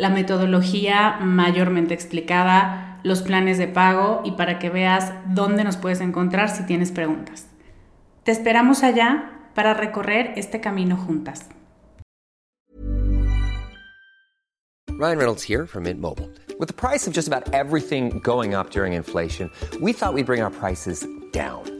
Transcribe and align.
la 0.00 0.08
metodología 0.08 1.18
mayormente 1.20 1.92
explicada, 1.92 2.98
los 3.02 3.20
planes 3.20 3.58
de 3.58 3.68
pago 3.68 4.22
y 4.24 4.32
para 4.32 4.58
que 4.58 4.70
veas 4.70 5.12
dónde 5.26 5.62
nos 5.62 5.76
puedes 5.76 6.00
encontrar 6.00 6.48
si 6.48 6.64
tienes 6.64 6.90
preguntas. 6.90 7.46
Te 8.24 8.32
esperamos 8.32 8.82
allá 8.82 9.50
para 9.54 9.74
recorrer 9.74 10.32
este 10.36 10.60
camino 10.62 10.96
juntas. 10.96 11.50
Ryan 14.88 15.18
Reynolds 15.18 15.42
here 15.42 15.66
from 15.66 15.84
Mint 15.84 16.00
Mobile. 16.00 16.30
With 16.58 16.68
the 16.68 16.74
price 16.74 17.06
of 17.06 17.12
just 17.12 17.28
about 17.28 17.52
everything 17.54 18.20
going 18.20 18.54
up 18.54 18.70
during 18.70 18.94
inflation, 18.94 19.50
we 19.80 19.92
thought 19.92 20.14
we'd 20.14 20.26
bring 20.26 20.42
our 20.42 20.50
prices 20.50 21.06
down. 21.32 21.79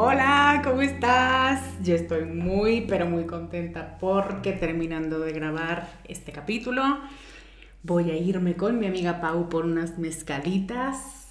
Hola, 0.00 0.62
¿cómo 0.62 0.80
estás? 0.82 1.60
Yo 1.82 1.96
estoy 1.96 2.24
muy, 2.24 2.82
pero 2.82 3.06
muy 3.06 3.26
contenta 3.26 3.98
porque 3.98 4.52
terminando 4.52 5.18
de 5.18 5.32
grabar 5.32 5.88
este 6.04 6.30
capítulo, 6.30 7.00
voy 7.82 8.12
a 8.12 8.16
irme 8.16 8.54
con 8.54 8.78
mi 8.78 8.86
amiga 8.86 9.20
Pau 9.20 9.48
por 9.48 9.64
unas 9.64 9.98
mezcalitas. 9.98 11.30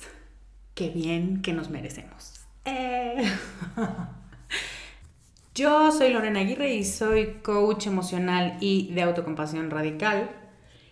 Qué 0.75 0.89
bien 0.89 1.41
que 1.41 1.53
nos 1.53 1.69
merecemos. 1.69 2.45
Eh. 2.66 3.31
Yo 5.55 5.94
soy 5.94 6.11
Lorena 6.11 6.41
Aguirre 6.41 6.73
y 6.73 6.84
soy 6.84 7.35
coach 7.41 7.88
emocional 7.88 8.57
y 8.59 8.94
de 8.94 9.01
autocompasión 9.01 9.72
radical. 9.72 10.29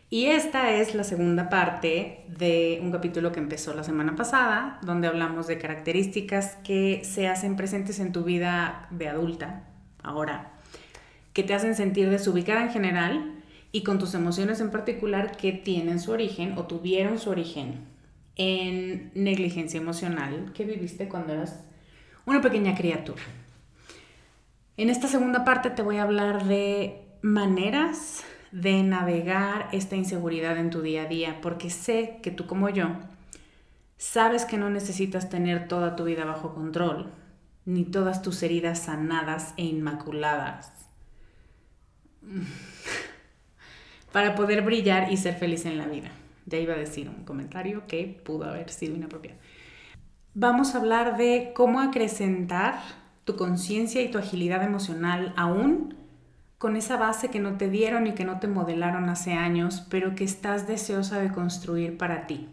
Y 0.09 0.27
esta 0.27 0.71
es 0.71 0.93
la 0.93 1.03
segunda 1.03 1.49
parte 1.49 2.25
de 2.27 2.79
un 2.81 2.91
capítulo 2.91 3.31
que 3.31 3.39
empezó 3.39 3.73
la 3.73 3.83
semana 3.83 4.15
pasada, 4.15 4.79
donde 4.83 5.07
hablamos 5.07 5.47
de 5.47 5.57
características 5.57 6.57
que 6.63 7.01
se 7.03 7.27
hacen 7.27 7.55
presentes 7.55 7.99
en 7.99 8.11
tu 8.11 8.23
vida 8.23 8.87
de 8.91 9.09
adulta, 9.09 9.63
ahora, 10.03 10.51
que 11.33 11.41
te 11.41 11.55
hacen 11.55 11.75
sentir 11.75 12.09
desubicada 12.09 12.61
en 12.61 12.69
general 12.69 13.43
y 13.71 13.83
con 13.83 13.97
tus 13.97 14.13
emociones 14.13 14.61
en 14.61 14.69
particular 14.69 15.35
que 15.35 15.51
tienen 15.51 15.99
su 15.99 16.11
origen 16.11 16.57
o 16.57 16.65
tuvieron 16.65 17.17
su 17.17 17.31
origen 17.31 17.85
en 18.35 19.11
negligencia 19.15 19.79
emocional 19.79 20.51
que 20.53 20.65
viviste 20.65 21.07
cuando 21.09 21.33
eras 21.33 21.63
una 22.25 22.41
pequeña 22.41 22.75
criatura. 22.75 23.23
En 24.77 24.89
esta 24.89 25.07
segunda 25.07 25.43
parte 25.43 25.71
te 25.71 25.81
voy 25.81 25.97
a 25.97 26.03
hablar 26.03 26.45
de 26.45 27.01
maneras 27.21 28.23
de 28.55 28.83
navegar 28.83 29.67
esta 29.73 29.97
inseguridad 29.97 30.57
en 30.57 30.69
tu 30.69 30.81
día 30.81 31.03
a 31.03 31.07
día, 31.07 31.39
porque 31.41 31.69
sé 31.69 32.19
que 32.23 32.31
tú 32.31 32.47
como 32.47 32.69
yo 32.69 32.87
sabes 33.97 34.45
que 34.45 34.57
no 34.57 34.69
necesitas 34.69 35.29
tener 35.29 35.67
toda 35.67 35.97
tu 35.97 36.05
vida 36.05 36.23
bajo 36.23 36.55
control, 36.55 37.11
ni 37.65 37.83
todas 37.83 38.21
tus 38.21 38.41
heridas 38.43 38.79
sanadas 38.79 39.53
e 39.57 39.65
inmaculadas, 39.65 40.71
para 44.13 44.35
poder 44.35 44.61
brillar 44.61 45.11
y 45.11 45.17
ser 45.17 45.35
feliz 45.35 45.65
en 45.65 45.77
la 45.77 45.87
vida. 45.87 46.11
Ya 46.45 46.57
iba 46.57 46.75
a 46.75 46.77
decir 46.77 47.09
un 47.09 47.25
comentario 47.25 47.85
que 47.87 48.21
pudo 48.23 48.45
haber 48.45 48.69
sido 48.69 48.95
inapropiado. 48.95 49.37
Vamos 50.33 50.75
a 50.75 50.77
hablar 50.77 51.17
de 51.17 51.51
cómo 51.53 51.81
acrecentar 51.81 52.79
tu 53.25 53.35
conciencia 53.35 54.01
y 54.01 54.11
tu 54.11 54.17
agilidad 54.17 54.63
emocional 54.63 55.33
aún 55.35 56.04
con 56.65 56.77
esa 56.77 56.97
base 56.97 57.29
que 57.29 57.39
no 57.39 57.57
te 57.57 57.69
dieron 57.69 58.07
y 58.07 58.13
que 58.13 58.25
no 58.25 58.39
te 58.39 58.47
modelaron 58.47 59.07
hace 59.07 59.33
años, 59.33 59.85
pero 59.87 60.15
que 60.15 60.23
estás 60.23 60.67
deseosa 60.67 61.19
de 61.19 61.31
construir 61.31 61.95
para 61.95 62.25
ti, 62.25 62.49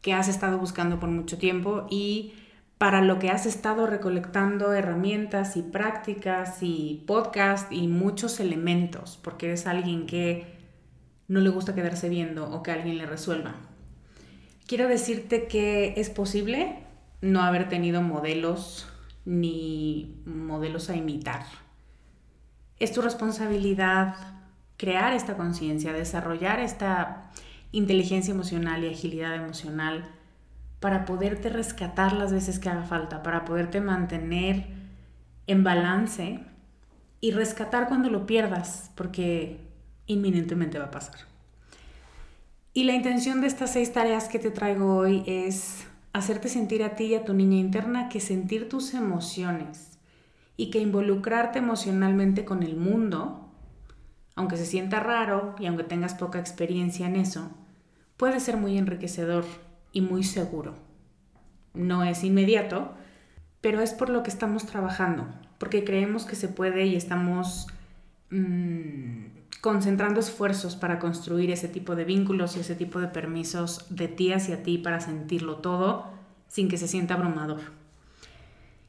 que 0.00 0.12
has 0.12 0.28
estado 0.28 0.58
buscando 0.58 1.00
por 1.00 1.08
mucho 1.08 1.36
tiempo 1.36 1.88
y 1.90 2.34
para 2.78 3.02
lo 3.02 3.18
que 3.18 3.30
has 3.30 3.46
estado 3.46 3.88
recolectando 3.88 4.72
herramientas 4.72 5.56
y 5.56 5.62
prácticas 5.62 6.58
y 6.60 7.02
podcast 7.04 7.72
y 7.72 7.88
muchos 7.88 8.38
elementos, 8.38 9.18
porque 9.20 9.46
eres 9.46 9.66
alguien 9.66 10.06
que 10.06 10.54
no 11.26 11.40
le 11.40 11.50
gusta 11.50 11.74
quedarse 11.74 12.08
viendo 12.08 12.48
o 12.48 12.62
que 12.62 12.70
alguien 12.70 12.96
le 12.96 13.06
resuelva. 13.06 13.56
Quiero 14.68 14.86
decirte 14.86 15.48
que 15.48 15.94
es 15.96 16.10
posible 16.10 16.78
no 17.22 17.42
haber 17.42 17.68
tenido 17.68 18.02
modelos 18.02 18.88
ni 19.24 20.22
modelos 20.26 20.90
a 20.90 20.94
imitar 20.94 21.63
es 22.78 22.92
tu 22.92 23.02
responsabilidad 23.02 24.16
crear 24.76 25.12
esta 25.12 25.36
conciencia, 25.36 25.92
desarrollar 25.92 26.60
esta 26.60 27.30
inteligencia 27.72 28.32
emocional 28.32 28.84
y 28.84 28.88
agilidad 28.88 29.34
emocional 29.34 30.04
para 30.80 31.04
poderte 31.04 31.48
rescatar 31.48 32.12
las 32.12 32.32
veces 32.32 32.58
que 32.58 32.68
haga 32.68 32.84
falta, 32.84 33.22
para 33.22 33.44
poderte 33.44 33.80
mantener 33.80 34.66
en 35.46 35.64
balance 35.64 36.40
y 37.20 37.30
rescatar 37.30 37.88
cuando 37.88 38.10
lo 38.10 38.26
pierdas, 38.26 38.90
porque 38.94 39.60
inminentemente 40.06 40.78
va 40.78 40.86
a 40.86 40.90
pasar. 40.90 41.16
Y 42.74 42.84
la 42.84 42.92
intención 42.92 43.40
de 43.40 43.46
estas 43.46 43.72
seis 43.72 43.92
tareas 43.92 44.28
que 44.28 44.38
te 44.38 44.50
traigo 44.50 44.96
hoy 44.96 45.22
es 45.26 45.86
hacerte 46.12 46.48
sentir 46.48 46.82
a 46.82 46.96
ti 46.96 47.04
y 47.04 47.14
a 47.14 47.24
tu 47.24 47.32
niña 47.32 47.56
interna 47.56 48.08
que 48.08 48.20
sentir 48.20 48.68
tus 48.68 48.94
emociones 48.94 49.93
y 50.56 50.70
que 50.70 50.78
involucrarte 50.78 51.58
emocionalmente 51.58 52.44
con 52.44 52.62
el 52.62 52.76
mundo 52.76 53.44
aunque 54.36 54.56
se 54.56 54.66
sienta 54.66 55.00
raro 55.00 55.54
y 55.58 55.66
aunque 55.66 55.84
tengas 55.84 56.14
poca 56.14 56.38
experiencia 56.38 57.06
en 57.06 57.16
eso, 57.16 57.50
puede 58.16 58.40
ser 58.40 58.56
muy 58.56 58.78
enriquecedor 58.78 59.44
y 59.92 60.00
muy 60.00 60.24
seguro. 60.24 60.74
No 61.72 62.04
es 62.04 62.24
inmediato, 62.24 62.92
pero 63.60 63.80
es 63.80 63.92
por 63.92 64.10
lo 64.10 64.22
que 64.22 64.30
estamos 64.30 64.66
trabajando, 64.66 65.26
porque 65.58 65.84
creemos 65.84 66.24
que 66.24 66.36
se 66.36 66.48
puede 66.48 66.86
y 66.86 66.96
estamos 66.96 67.68
mmm, 68.30 69.26
concentrando 69.60 70.20
esfuerzos 70.20 70.76
para 70.76 70.98
construir 70.98 71.50
ese 71.50 71.68
tipo 71.68 71.94
de 71.94 72.04
vínculos 72.04 72.56
y 72.56 72.60
ese 72.60 72.74
tipo 72.74 73.00
de 73.00 73.08
permisos 73.08 73.86
de 73.88 74.08
ti 74.08 74.32
hacia 74.32 74.62
ti 74.62 74.78
para 74.78 75.00
sentirlo 75.00 75.56
todo 75.56 76.12
sin 76.48 76.68
que 76.68 76.76
se 76.76 76.88
sienta 76.88 77.14
abrumador. 77.14 77.83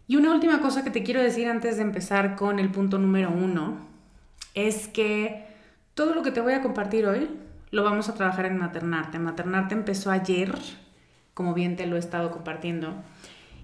Y 0.07 0.17
una 0.17 0.31
última 0.31 0.61
cosa 0.61 0.83
que 0.83 0.91
te 0.91 1.03
quiero 1.03 1.21
decir 1.21 1.47
antes 1.47 1.77
de 1.77 1.83
empezar 1.83 2.35
con 2.35 2.59
el 2.59 2.69
punto 2.69 2.99
número 2.99 3.31
uno 3.31 3.77
es 4.53 4.87
que 4.87 5.45
todo 5.95 6.13
lo 6.13 6.21
que 6.21 6.31
te 6.31 6.41
voy 6.41 6.53
a 6.53 6.61
compartir 6.61 7.07
hoy 7.07 7.27
lo 7.71 7.83
vamos 7.83 8.07
a 8.07 8.13
trabajar 8.13 8.45
en 8.45 8.57
Maternarte. 8.57 9.17
Maternarte 9.17 9.73
empezó 9.73 10.11
ayer, 10.11 10.53
como 11.33 11.53
bien 11.53 11.75
te 11.75 11.87
lo 11.87 11.95
he 11.95 11.99
estado 11.99 12.31
compartiendo. 12.31 12.93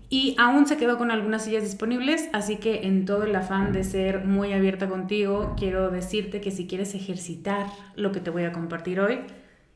Y 0.09 0.35
aún 0.37 0.67
se 0.67 0.77
quedó 0.77 0.97
con 0.97 1.11
algunas 1.11 1.45
sillas 1.45 1.63
disponibles, 1.63 2.27
así 2.33 2.57
que 2.57 2.87
en 2.87 3.05
todo 3.05 3.23
el 3.23 3.35
afán 3.35 3.71
de 3.71 3.83
ser 3.83 4.25
muy 4.25 4.51
abierta 4.51 4.89
contigo, 4.89 5.55
quiero 5.57 5.89
decirte 5.89 6.41
que 6.41 6.51
si 6.51 6.67
quieres 6.67 6.95
ejercitar 6.95 7.67
lo 7.95 8.11
que 8.11 8.19
te 8.19 8.29
voy 8.29 8.43
a 8.43 8.51
compartir 8.51 8.99
hoy, 8.99 9.19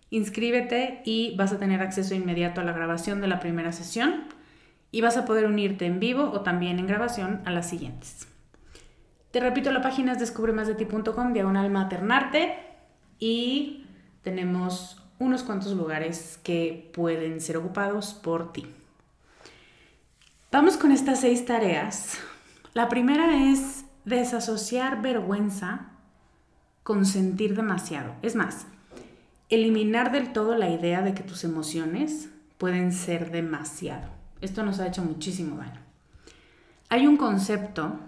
inscríbete 0.09 1.01
y 1.05 1.35
vas 1.37 1.53
a 1.53 1.59
tener 1.59 1.81
acceso 1.81 2.15
inmediato 2.15 2.59
a 2.59 2.65
la 2.65 2.73
grabación 2.73 3.21
de 3.21 3.27
la 3.27 3.39
primera 3.39 3.71
sesión 3.71 4.25
y 4.95 5.01
vas 5.01 5.17
a 5.17 5.25
poder 5.25 5.45
unirte 5.45 5.85
en 5.85 5.99
vivo 5.99 6.31
o 6.31 6.39
también 6.39 6.79
en 6.79 6.87
grabación 6.87 7.41
a 7.43 7.51
las 7.51 7.69
siguientes. 7.69 8.29
Te 9.31 9.41
repito, 9.41 9.69
la 9.73 9.81
página 9.81 10.13
es 10.13 10.19
descubremasdeti.com, 10.19 11.33
diagonal 11.33 11.69
maternarte 11.69 12.57
y 13.19 13.87
tenemos 14.21 15.03
unos 15.19 15.43
cuantos 15.43 15.73
lugares 15.73 16.39
que 16.41 16.89
pueden 16.93 17.41
ser 17.41 17.57
ocupados 17.57 18.13
por 18.13 18.53
ti. 18.53 18.67
Vamos 20.49 20.77
con 20.77 20.93
estas 20.93 21.19
seis 21.19 21.43
tareas. 21.43 22.17
La 22.73 22.87
primera 22.87 23.51
es 23.51 23.83
desasociar 24.05 25.01
vergüenza 25.01 25.87
con 26.83 27.05
sentir 27.05 27.57
demasiado. 27.57 28.15
Es 28.21 28.35
más, 28.35 28.65
eliminar 29.49 30.13
del 30.13 30.31
todo 30.31 30.55
la 30.55 30.69
idea 30.69 31.01
de 31.01 31.13
que 31.13 31.23
tus 31.23 31.43
emociones 31.43 32.29
pueden 32.57 32.93
ser 32.93 33.31
demasiado. 33.31 34.14
Esto 34.41 34.63
nos 34.63 34.79
ha 34.79 34.87
hecho 34.87 35.03
muchísimo 35.03 35.57
daño. 35.57 35.81
Hay 36.89 37.07
un 37.07 37.17
concepto 37.17 37.99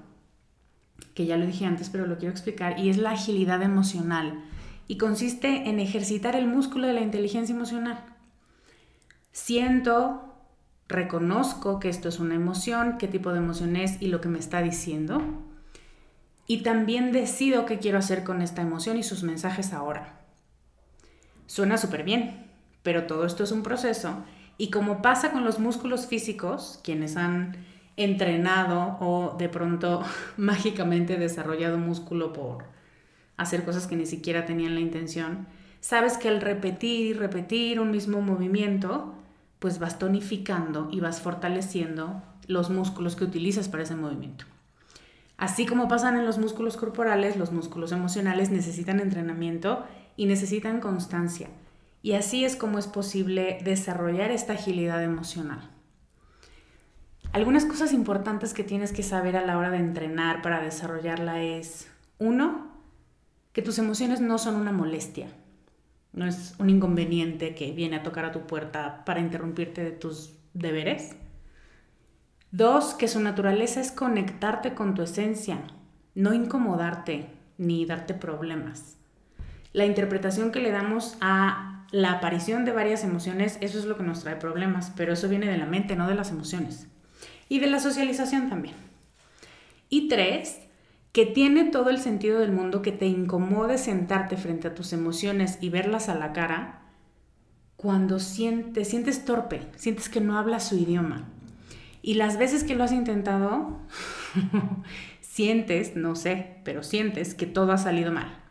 que 1.13 1.25
ya 1.25 1.37
lo 1.37 1.47
dije 1.47 1.65
antes, 1.65 1.89
pero 1.89 2.05
lo 2.05 2.17
quiero 2.17 2.31
explicar, 2.31 2.79
y 2.79 2.89
es 2.89 2.97
la 2.97 3.11
agilidad 3.11 3.63
emocional. 3.63 4.43
Y 4.87 4.97
consiste 4.97 5.67
en 5.67 5.79
ejercitar 5.79 6.35
el 6.35 6.47
músculo 6.47 6.85
de 6.87 6.93
la 6.93 7.01
inteligencia 7.01 7.55
emocional. 7.55 8.03
Siento, 9.31 10.35
reconozco 10.87 11.79
que 11.79 11.89
esto 11.89 12.07
es 12.07 12.19
una 12.19 12.35
emoción, 12.35 12.97
qué 12.97 13.07
tipo 13.07 13.31
de 13.31 13.39
emoción 13.39 13.75
es 13.75 14.01
y 14.01 14.07
lo 14.07 14.21
que 14.21 14.29
me 14.29 14.39
está 14.39 14.61
diciendo. 14.61 15.21
Y 16.45 16.61
también 16.61 17.11
decido 17.11 17.65
qué 17.65 17.79
quiero 17.79 17.97
hacer 17.97 18.23
con 18.23 18.41
esta 18.41 18.61
emoción 18.61 18.97
y 18.97 19.03
sus 19.03 19.23
mensajes 19.23 19.73
ahora. 19.73 20.21
Suena 21.47 21.77
súper 21.77 22.03
bien, 22.03 22.45
pero 22.83 23.07
todo 23.07 23.25
esto 23.25 23.43
es 23.43 23.51
un 23.51 23.63
proceso 23.63 24.23
y 24.57 24.69
como 24.69 25.01
pasa 25.01 25.31
con 25.31 25.43
los 25.43 25.59
músculos 25.59 26.07
físicos, 26.07 26.79
quienes 26.83 27.15
han 27.15 27.57
entrenado 27.95 28.97
o 28.99 29.35
de 29.37 29.49
pronto 29.49 30.03
mágicamente 30.37 31.17
desarrollado 31.17 31.77
músculo 31.77 32.33
por 32.33 32.65
hacer 33.37 33.63
cosas 33.63 33.87
que 33.87 33.95
ni 33.95 34.05
siquiera 34.05 34.45
tenían 34.45 34.73
la 34.73 34.81
intención, 34.81 35.47
sabes 35.79 36.17
que 36.17 36.29
al 36.29 36.41
repetir 36.41 37.05
y 37.07 37.13
repetir 37.13 37.79
un 37.79 37.91
mismo 37.91 38.21
movimiento, 38.21 39.13
pues 39.59 39.79
vas 39.79 39.99
tonificando 39.99 40.89
y 40.91 40.99
vas 40.99 41.21
fortaleciendo 41.21 42.21
los 42.47 42.69
músculos 42.69 43.15
que 43.15 43.25
utilizas 43.25 43.67
para 43.67 43.83
ese 43.83 43.95
movimiento. 43.95 44.45
Así 45.37 45.67
como 45.67 45.87
pasan 45.87 46.17
en 46.17 46.25
los 46.25 46.39
músculos 46.39 46.77
corporales, 46.77 47.37
los 47.37 47.51
músculos 47.51 47.91
emocionales 47.91 48.49
necesitan 48.49 48.99
entrenamiento 48.99 49.83
y 50.15 50.25
necesitan 50.25 50.79
constancia. 50.79 51.49
Y 52.07 52.13
así 52.13 52.45
es 52.45 52.55
como 52.55 52.79
es 52.79 52.87
posible 52.87 53.59
desarrollar 53.65 54.31
esta 54.31 54.53
agilidad 54.53 55.03
emocional. 55.03 55.59
Algunas 57.33 57.65
cosas 57.65 57.91
importantes 57.91 58.53
que 58.53 58.63
tienes 58.63 58.93
que 58.93 59.03
saber 59.03 59.35
a 59.35 59.45
la 59.45 59.57
hora 59.57 59.71
de 59.71 59.79
entrenar 59.79 60.41
para 60.41 60.61
desarrollarla 60.61 61.43
es, 61.43 61.91
uno, 62.17 62.71
que 63.51 63.61
tus 63.61 63.77
emociones 63.77 64.21
no 64.21 64.37
son 64.37 64.55
una 64.55 64.71
molestia, 64.71 65.27
no 66.13 66.25
es 66.25 66.55
un 66.59 66.69
inconveniente 66.69 67.53
que 67.55 67.73
viene 67.73 67.97
a 67.97 68.03
tocar 68.03 68.23
a 68.23 68.31
tu 68.31 68.47
puerta 68.47 69.03
para 69.03 69.19
interrumpirte 69.19 69.83
de 69.83 69.91
tus 69.91 70.33
deberes. 70.53 71.17
Dos, 72.51 72.93
que 72.93 73.09
su 73.09 73.19
naturaleza 73.19 73.81
es 73.81 73.91
conectarte 73.91 74.73
con 74.75 74.95
tu 74.95 75.01
esencia, 75.01 75.59
no 76.15 76.33
incomodarte 76.33 77.27
ni 77.57 77.85
darte 77.85 78.13
problemas. 78.13 78.95
La 79.73 79.85
interpretación 79.85 80.53
que 80.53 80.61
le 80.61 80.71
damos 80.71 81.17
a 81.19 81.66
la 81.91 82.13
aparición 82.13 82.65
de 82.65 82.71
varias 82.71 83.03
emociones, 83.03 83.57
eso 83.61 83.79
es 83.79 83.85
lo 83.85 83.97
que 83.97 84.03
nos 84.03 84.21
trae 84.21 84.35
problemas, 84.35 84.91
pero 84.95 85.13
eso 85.13 85.29
viene 85.29 85.47
de 85.47 85.57
la 85.57 85.65
mente, 85.65 85.95
no 85.95 86.07
de 86.07 86.15
las 86.15 86.31
emociones. 86.31 86.87
Y 87.49 87.59
de 87.59 87.67
la 87.67 87.79
socialización 87.79 88.49
también. 88.49 88.75
Y 89.89 90.09
tres, 90.09 90.59
que 91.13 91.25
tiene 91.25 91.65
todo 91.65 91.89
el 91.89 91.99
sentido 91.99 92.39
del 92.39 92.51
mundo 92.51 92.81
que 92.81 92.91
te 92.91 93.05
incomode 93.05 93.77
sentarte 93.77 94.37
frente 94.37 94.67
a 94.67 94.75
tus 94.75 94.93
emociones 94.93 95.57
y 95.61 95.69
verlas 95.69 96.09
a 96.09 96.15
la 96.15 96.33
cara 96.33 96.81
cuando 97.77 98.17
te 98.17 98.85
sientes 98.85 99.23
torpe, 99.23 99.61
sientes 99.75 100.09
que 100.09 100.19
no 100.19 100.37
hablas 100.37 100.67
su 100.67 100.75
idioma. 100.75 101.29
Y 102.01 102.15
las 102.15 102.37
veces 102.37 102.63
que 102.63 102.75
lo 102.75 102.83
has 102.83 102.91
intentado, 102.91 103.79
sientes, 105.21 105.95
no 105.95 106.15
sé, 106.15 106.57
pero 106.63 106.83
sientes 106.83 107.35
que 107.35 107.45
todo 107.45 107.71
ha 107.71 107.77
salido 107.77 108.11
mal. 108.11 108.46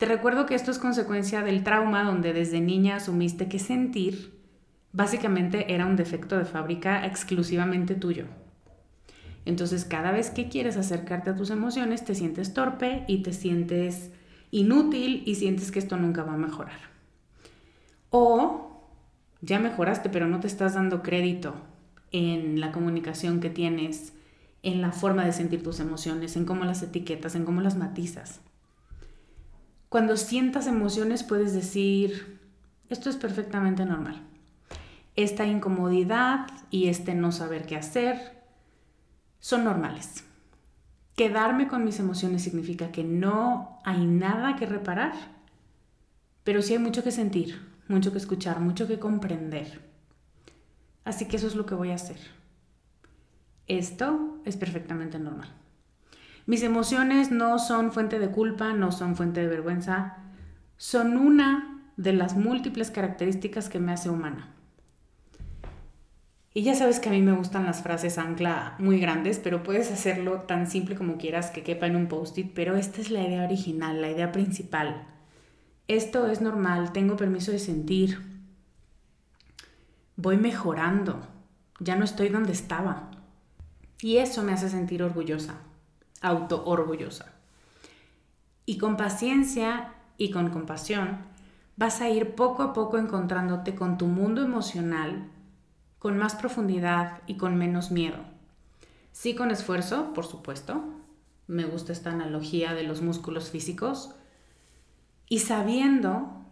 Te 0.00 0.06
recuerdo 0.06 0.46
que 0.46 0.54
esto 0.54 0.70
es 0.70 0.78
consecuencia 0.78 1.42
del 1.42 1.62
trauma 1.62 2.04
donde 2.04 2.32
desde 2.32 2.62
niña 2.62 2.96
asumiste 2.96 3.50
que 3.50 3.58
sentir 3.58 4.32
básicamente 4.92 5.74
era 5.74 5.84
un 5.84 5.96
defecto 5.96 6.38
de 6.38 6.46
fábrica 6.46 7.04
exclusivamente 7.04 7.94
tuyo. 7.94 8.24
Entonces 9.44 9.84
cada 9.84 10.10
vez 10.10 10.30
que 10.30 10.48
quieres 10.48 10.78
acercarte 10.78 11.28
a 11.28 11.36
tus 11.36 11.50
emociones 11.50 12.02
te 12.02 12.14
sientes 12.14 12.54
torpe 12.54 13.04
y 13.08 13.18
te 13.18 13.34
sientes 13.34 14.10
inútil 14.50 15.22
y 15.26 15.34
sientes 15.34 15.70
que 15.70 15.80
esto 15.80 15.98
nunca 15.98 16.22
va 16.22 16.32
a 16.32 16.38
mejorar. 16.38 16.80
O 18.08 18.86
ya 19.42 19.58
mejoraste 19.58 20.08
pero 20.08 20.28
no 20.28 20.40
te 20.40 20.46
estás 20.46 20.72
dando 20.72 21.02
crédito 21.02 21.56
en 22.10 22.58
la 22.58 22.72
comunicación 22.72 23.38
que 23.40 23.50
tienes, 23.50 24.14
en 24.62 24.80
la 24.80 24.92
forma 24.92 25.26
de 25.26 25.34
sentir 25.34 25.62
tus 25.62 25.78
emociones, 25.78 26.36
en 26.36 26.46
cómo 26.46 26.64
las 26.64 26.82
etiquetas, 26.82 27.34
en 27.34 27.44
cómo 27.44 27.60
las 27.60 27.76
matizas. 27.76 28.40
Cuando 29.90 30.16
sientas 30.16 30.68
emociones 30.68 31.24
puedes 31.24 31.52
decir, 31.52 32.38
esto 32.88 33.10
es 33.10 33.16
perfectamente 33.16 33.84
normal. 33.84 34.22
Esta 35.16 35.46
incomodidad 35.46 36.46
y 36.70 36.86
este 36.86 37.12
no 37.16 37.32
saber 37.32 37.66
qué 37.66 37.74
hacer 37.74 38.40
son 39.40 39.64
normales. 39.64 40.22
Quedarme 41.16 41.66
con 41.66 41.84
mis 41.84 41.98
emociones 41.98 42.42
significa 42.42 42.92
que 42.92 43.02
no 43.02 43.80
hay 43.84 44.06
nada 44.06 44.54
que 44.54 44.66
reparar, 44.66 45.12
pero 46.44 46.62
sí 46.62 46.74
hay 46.74 46.78
mucho 46.78 47.02
que 47.02 47.10
sentir, 47.10 47.60
mucho 47.88 48.12
que 48.12 48.18
escuchar, 48.18 48.60
mucho 48.60 48.86
que 48.86 49.00
comprender. 49.00 49.80
Así 51.02 51.26
que 51.26 51.34
eso 51.34 51.48
es 51.48 51.56
lo 51.56 51.66
que 51.66 51.74
voy 51.74 51.90
a 51.90 51.96
hacer. 51.96 52.20
Esto 53.66 54.38
es 54.44 54.56
perfectamente 54.56 55.18
normal. 55.18 55.59
Mis 56.50 56.64
emociones 56.64 57.30
no 57.30 57.60
son 57.60 57.92
fuente 57.92 58.18
de 58.18 58.28
culpa, 58.28 58.72
no 58.72 58.90
son 58.90 59.14
fuente 59.14 59.40
de 59.40 59.46
vergüenza, 59.46 60.16
son 60.78 61.16
una 61.16 61.80
de 61.96 62.12
las 62.12 62.34
múltiples 62.34 62.90
características 62.90 63.68
que 63.68 63.78
me 63.78 63.92
hace 63.92 64.10
humana. 64.10 64.52
Y 66.52 66.62
ya 66.62 66.74
sabes 66.74 66.98
que 66.98 67.08
a 67.08 67.12
mí 67.12 67.22
me 67.22 67.34
gustan 67.34 67.66
las 67.66 67.84
frases 67.84 68.18
ancla 68.18 68.74
muy 68.80 68.98
grandes, 68.98 69.38
pero 69.38 69.62
puedes 69.62 69.92
hacerlo 69.92 70.40
tan 70.40 70.68
simple 70.68 70.96
como 70.96 71.18
quieras 71.18 71.52
que 71.52 71.62
quepa 71.62 71.86
en 71.86 71.94
un 71.94 72.08
post-it, 72.08 72.50
pero 72.52 72.74
esta 72.74 73.00
es 73.00 73.12
la 73.12 73.22
idea 73.22 73.44
original, 73.44 74.00
la 74.00 74.10
idea 74.10 74.32
principal. 74.32 75.06
Esto 75.86 76.26
es 76.26 76.40
normal, 76.40 76.90
tengo 76.90 77.16
permiso 77.16 77.52
de 77.52 77.60
sentir. 77.60 78.26
Voy 80.16 80.36
mejorando, 80.36 81.28
ya 81.78 81.94
no 81.94 82.04
estoy 82.04 82.28
donde 82.28 82.50
estaba. 82.50 83.12
Y 84.02 84.16
eso 84.16 84.42
me 84.42 84.50
hace 84.52 84.68
sentir 84.68 85.04
orgullosa, 85.04 85.54
auto 86.20 86.64
orgullosa. 86.66 87.32
Y 88.66 88.78
con 88.78 88.96
paciencia 88.96 89.94
y 90.16 90.30
con 90.30 90.50
compasión 90.50 91.18
vas 91.76 92.00
a 92.00 92.08
ir 92.08 92.34
poco 92.34 92.62
a 92.62 92.72
poco 92.72 92.98
encontrándote 92.98 93.74
con 93.74 93.98
tu 93.98 94.06
mundo 94.06 94.42
emocional 94.42 95.30
con 96.00 96.16
más 96.16 96.34
profundidad 96.34 97.20
y 97.26 97.36
con 97.36 97.56
menos 97.56 97.90
miedo. 97.90 98.16
Sí 99.12 99.34
con 99.34 99.50
esfuerzo, 99.50 100.12
por 100.14 100.24
supuesto. 100.24 100.82
Me 101.46 101.64
gusta 101.64 101.92
esta 101.92 102.10
analogía 102.10 102.74
de 102.74 102.82
los 102.82 103.02
músculos 103.02 103.50
físicos. 103.50 104.14
y 105.28 105.38
sabiendo 105.40 106.44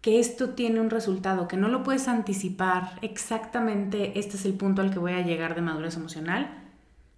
que 0.00 0.18
esto 0.18 0.50
tiene 0.50 0.80
un 0.80 0.90
resultado, 0.90 1.46
que 1.46 1.56
no 1.56 1.68
lo 1.68 1.84
puedes 1.84 2.08
anticipar 2.08 2.98
exactamente, 3.02 4.18
este 4.18 4.36
es 4.36 4.44
el 4.44 4.54
punto 4.54 4.82
al 4.82 4.90
que 4.92 4.98
voy 4.98 5.12
a 5.12 5.22
llegar 5.22 5.54
de 5.54 5.62
madurez 5.62 5.96
emocional, 5.96 6.64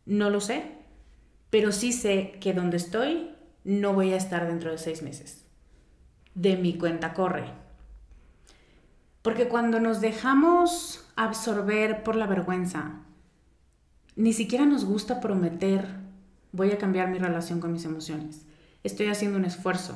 no 0.04 0.28
lo 0.28 0.40
sé, 0.40 0.77
pero 1.50 1.72
sí 1.72 1.92
sé 1.92 2.38
que 2.40 2.52
donde 2.52 2.76
estoy 2.76 3.30
no 3.64 3.92
voy 3.92 4.12
a 4.12 4.16
estar 4.16 4.46
dentro 4.46 4.70
de 4.70 4.78
seis 4.78 5.02
meses. 5.02 5.44
De 6.34 6.56
mi 6.56 6.78
cuenta 6.78 7.14
corre. 7.14 7.52
Porque 9.22 9.48
cuando 9.48 9.80
nos 9.80 10.00
dejamos 10.00 11.06
absorber 11.16 12.02
por 12.02 12.16
la 12.16 12.26
vergüenza, 12.26 13.00
ni 14.16 14.32
siquiera 14.32 14.64
nos 14.64 14.84
gusta 14.84 15.20
prometer, 15.20 15.86
voy 16.52 16.70
a 16.70 16.78
cambiar 16.78 17.08
mi 17.08 17.18
relación 17.18 17.60
con 17.60 17.72
mis 17.72 17.84
emociones. 17.84 18.46
Estoy 18.84 19.08
haciendo 19.08 19.38
un 19.38 19.44
esfuerzo. 19.44 19.94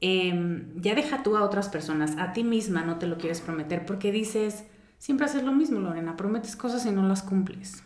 Em, 0.00 0.80
ya 0.80 0.94
deja 0.94 1.22
tú 1.22 1.36
a 1.36 1.44
otras 1.44 1.68
personas, 1.68 2.16
a 2.18 2.32
ti 2.32 2.42
misma 2.42 2.82
no 2.82 2.98
te 2.98 3.06
lo 3.06 3.18
quieres 3.18 3.40
prometer 3.40 3.86
porque 3.86 4.10
dices, 4.10 4.64
siempre 4.98 5.26
haces 5.26 5.44
lo 5.44 5.52
mismo, 5.52 5.78
Lorena, 5.78 6.16
prometes 6.16 6.56
cosas 6.56 6.84
y 6.86 6.90
no 6.90 7.06
las 7.06 7.22
cumples. 7.22 7.84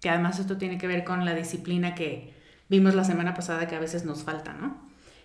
Que 0.00 0.10
además 0.10 0.38
esto 0.38 0.56
tiene 0.56 0.78
que 0.78 0.86
ver 0.86 1.04
con 1.04 1.24
la 1.24 1.34
disciplina 1.34 1.94
que 1.94 2.34
vimos 2.68 2.94
la 2.94 3.04
semana 3.04 3.34
pasada 3.34 3.66
que 3.66 3.76
a 3.76 3.80
veces 3.80 4.04
nos 4.04 4.22
falta, 4.22 4.52
¿no? 4.52 4.76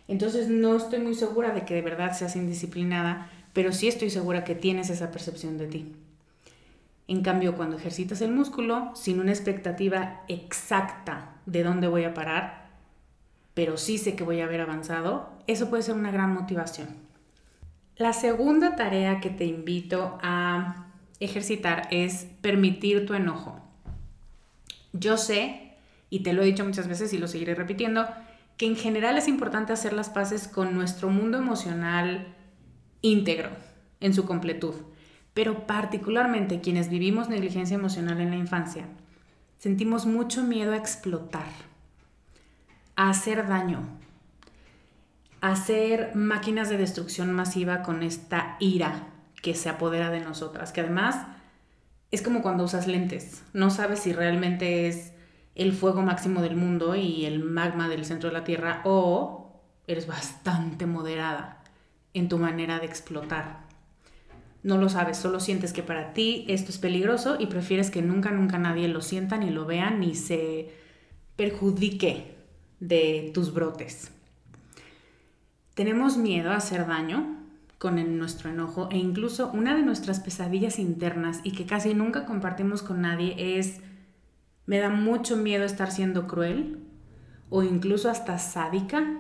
Entonces 0.08 0.50
no 0.50 0.76
estoy 0.76 1.00
muy 1.00 1.16
segura 1.16 1.52
de 1.52 1.64
que 1.64 1.76
de 1.76 1.82
verdad 1.82 2.14
seas 2.14 2.36
indisciplinada, 2.36 3.30
pero 3.54 3.72
sí 3.72 3.88
estoy 3.88 4.10
segura 4.10 4.44
que 4.44 4.56
tienes 4.56 4.90
esa 4.90 5.12
percepción 5.12 5.58
de 5.58 5.68
ti. 5.68 5.96
En 7.08 7.22
cambio, 7.22 7.56
cuando 7.56 7.78
ejercitas 7.78 8.22
el 8.22 8.32
músculo 8.32 8.92
sin 8.96 9.20
una 9.20 9.32
expectativa 9.32 10.22
exacta 10.28 11.36
de 11.46 11.64
dónde 11.64 11.88
voy 11.88 12.06
a 12.06 12.14
parar, 12.14 12.70
pero 13.54 13.78
sí 13.78 13.98
sé 13.98 14.16
que 14.16 14.24
voy 14.24 14.42
a 14.42 14.46
haber 14.46 14.62
avanzado, 14.62 15.30
eso 15.48 15.70
puede 15.70 15.84
ser 15.84 15.96
una 15.96 16.12
gran 16.12 16.34
motivación. 16.34 16.88
La 17.98 18.14
segunda 18.14 18.76
tarea 18.76 19.20
que 19.20 19.30
te 19.30 19.46
invito 19.46 20.18
a 20.24 20.88
ejercitar 21.20 21.88
es 21.92 22.26
permitir 22.42 23.06
tu 23.06 23.14
enojo. 23.14 23.63
Yo 24.94 25.18
sé, 25.18 25.76
y 26.10 26.22
te 26.22 26.34
lo 26.34 26.44
he 26.44 26.46
dicho 26.46 26.64
muchas 26.64 26.88
veces 26.88 27.12
y 27.14 27.18
lo 27.18 27.28
seguiré 27.28 27.56
repitiendo, 27.56 28.08
que 28.58 28.68
en 28.68 28.76
general 28.76 29.18
es 29.18 29.28
importante 29.28 29.74
hacer 29.74 29.94
las 29.94 30.10
paces 30.10 30.48
con 30.48 30.76
nuestro 30.76 31.10
mundo 31.10 31.38
emocional 31.38 32.36
íntegro, 33.02 33.50
en 34.00 34.14
su 34.14 34.26
completud. 34.26 34.76
Pero 35.34 35.66
particularmente 35.66 36.62
quienes 36.62 36.90
vivimos 36.90 37.30
negligencia 37.30 37.76
emocional 37.76 38.22
en 38.22 38.30
la 38.30 38.36
infancia, 38.36 38.86
sentimos 39.58 40.06
mucho 40.06 40.44
miedo 40.44 40.74
a 40.74 40.78
explotar, 40.78 41.48
a 42.96 43.10
hacer 43.10 43.48
daño, 43.48 43.80
a 45.42 45.54
hacer 45.54 46.12
máquinas 46.16 46.70
de 46.70 46.78
destrucción 46.78 47.34
masiva 47.34 47.82
con 47.82 48.04
esta 48.04 48.56
ira 48.60 49.08
que 49.42 49.56
se 49.56 49.70
apodera 49.70 50.10
de 50.12 50.20
nosotras, 50.20 50.72
que 50.72 50.82
además 50.82 51.26
es 52.14 52.22
como 52.22 52.44
cuando 52.44 52.64
usas 52.64 52.86
lentes, 52.86 53.44
no 53.54 53.72
sabes 53.72 54.02
si 54.02 54.14
realmente 54.14 54.88
es 54.88 55.14
el 55.56 55.74
fuego 55.74 56.04
máximo 56.04 56.44
del 56.44 56.56
mundo 56.56 56.96
y 56.96 57.26
el 57.26 57.44
magma 57.44 57.90
del 57.90 58.06
centro 58.06 58.30
de 58.30 58.34
la 58.34 58.44
Tierra 58.44 58.82
o 58.86 59.60
eres 59.88 60.06
bastante 60.06 60.86
moderada 60.86 61.64
en 62.14 62.30
tu 62.30 62.38
manera 62.38 62.78
de 62.78 62.86
explotar. 62.86 63.62
No 64.62 64.78
lo 64.78 64.90
sabes, 64.90 65.18
solo 65.18 65.40
sientes 65.40 65.74
que 65.74 65.82
para 65.82 66.14
ti 66.14 66.46
esto 66.48 66.70
es 66.70 66.78
peligroso 66.78 67.38
y 67.40 67.48
prefieres 67.48 67.90
que 67.90 68.04
nunca, 68.04 68.30
nunca 68.30 68.60
nadie 68.60 68.88
lo 68.88 69.02
sienta, 69.02 69.38
ni 69.38 69.50
lo 69.50 69.66
vea, 69.66 69.90
ni 69.90 70.14
se 70.14 70.70
perjudique 71.36 72.36
de 72.80 73.32
tus 73.34 73.56
brotes. 73.56 74.12
Tenemos 75.74 76.18
miedo 76.18 76.52
a 76.52 76.58
hacer 76.58 76.86
daño 76.86 77.43
con 77.84 78.18
nuestro 78.18 78.50
enojo 78.50 78.88
e 78.92 78.98
incluso 78.98 79.52
una 79.52 79.76
de 79.76 79.84
nuestras 79.84 80.22
pesadillas 80.22 80.80
internas 80.80 81.42
y 81.44 81.52
que 81.52 81.66
casi 81.66 81.94
nunca 81.94 82.26
compartimos 82.26 82.82
con 82.82 83.02
nadie 83.02 83.60
es 83.60 83.82
me 84.66 84.78
da 84.78 84.90
mucho 84.90 85.36
miedo 85.36 85.66
estar 85.66 85.92
siendo 85.92 86.26
cruel 86.26 86.80
o 87.50 87.62
incluso 87.62 88.10
hasta 88.10 88.40
sádica 88.40 89.20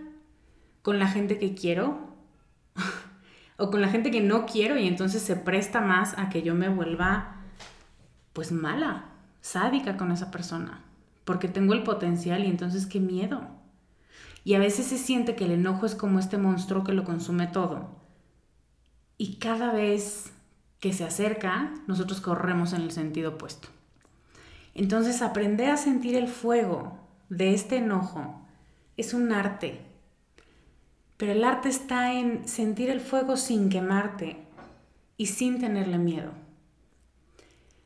con 0.81 0.97
la 0.97 1.09
gente 1.09 1.39
que 1.39 1.55
quiero 1.55 2.15
o 3.57 3.69
con 3.69 3.81
la 3.81 3.89
gente 3.89 4.11
que 4.11 4.21
no 4.21 4.45
quiero 4.45 4.79
y 4.79 4.87
entonces 4.87 5.21
se 5.21 5.35
presta 5.35 5.81
más 5.81 6.17
a 6.17 6.29
que 6.29 6.41
yo 6.41 6.55
me 6.55 6.69
vuelva 6.69 7.41
pues 8.31 8.53
mala, 8.53 9.09
sádica 9.41 9.97
con 9.97 10.09
esa 10.09 10.31
persona, 10.31 10.85
porque 11.25 11.49
tengo 11.49 11.73
el 11.73 11.83
potencial 11.83 12.45
y 12.45 12.47
entonces 12.47 12.85
qué 12.85 13.01
miedo. 13.01 13.41
Y 14.45 14.53
a 14.53 14.59
veces 14.59 14.85
se 14.85 14.97
siente 14.97 15.35
que 15.35 15.43
el 15.43 15.51
enojo 15.51 15.85
es 15.85 15.95
como 15.95 16.17
este 16.17 16.37
monstruo 16.37 16.85
que 16.85 16.93
lo 16.93 17.03
consume 17.03 17.47
todo. 17.47 18.02
Y 19.17 19.35
cada 19.35 19.71
vez 19.71 20.31
que 20.79 20.93
se 20.93 21.03
acerca, 21.03 21.73
nosotros 21.87 22.21
corremos 22.21 22.73
en 22.73 22.81
el 22.81 22.91
sentido 22.91 23.31
opuesto. 23.31 23.69
Entonces 24.73 25.21
aprender 25.21 25.69
a 25.69 25.77
sentir 25.77 26.15
el 26.15 26.27
fuego 26.27 26.99
de 27.29 27.53
este 27.53 27.77
enojo 27.77 28.41
es 28.97 29.13
un 29.13 29.31
arte 29.31 29.93
pero 31.23 31.31
el 31.31 31.43
arte 31.45 31.69
está 31.69 32.11
en 32.11 32.47
sentir 32.47 32.89
el 32.89 32.99
fuego 32.99 33.37
sin 33.37 33.69
quemarte 33.69 34.35
y 35.15 35.27
sin 35.27 35.57
tenerle 35.57 35.97
miedo. 35.97 36.31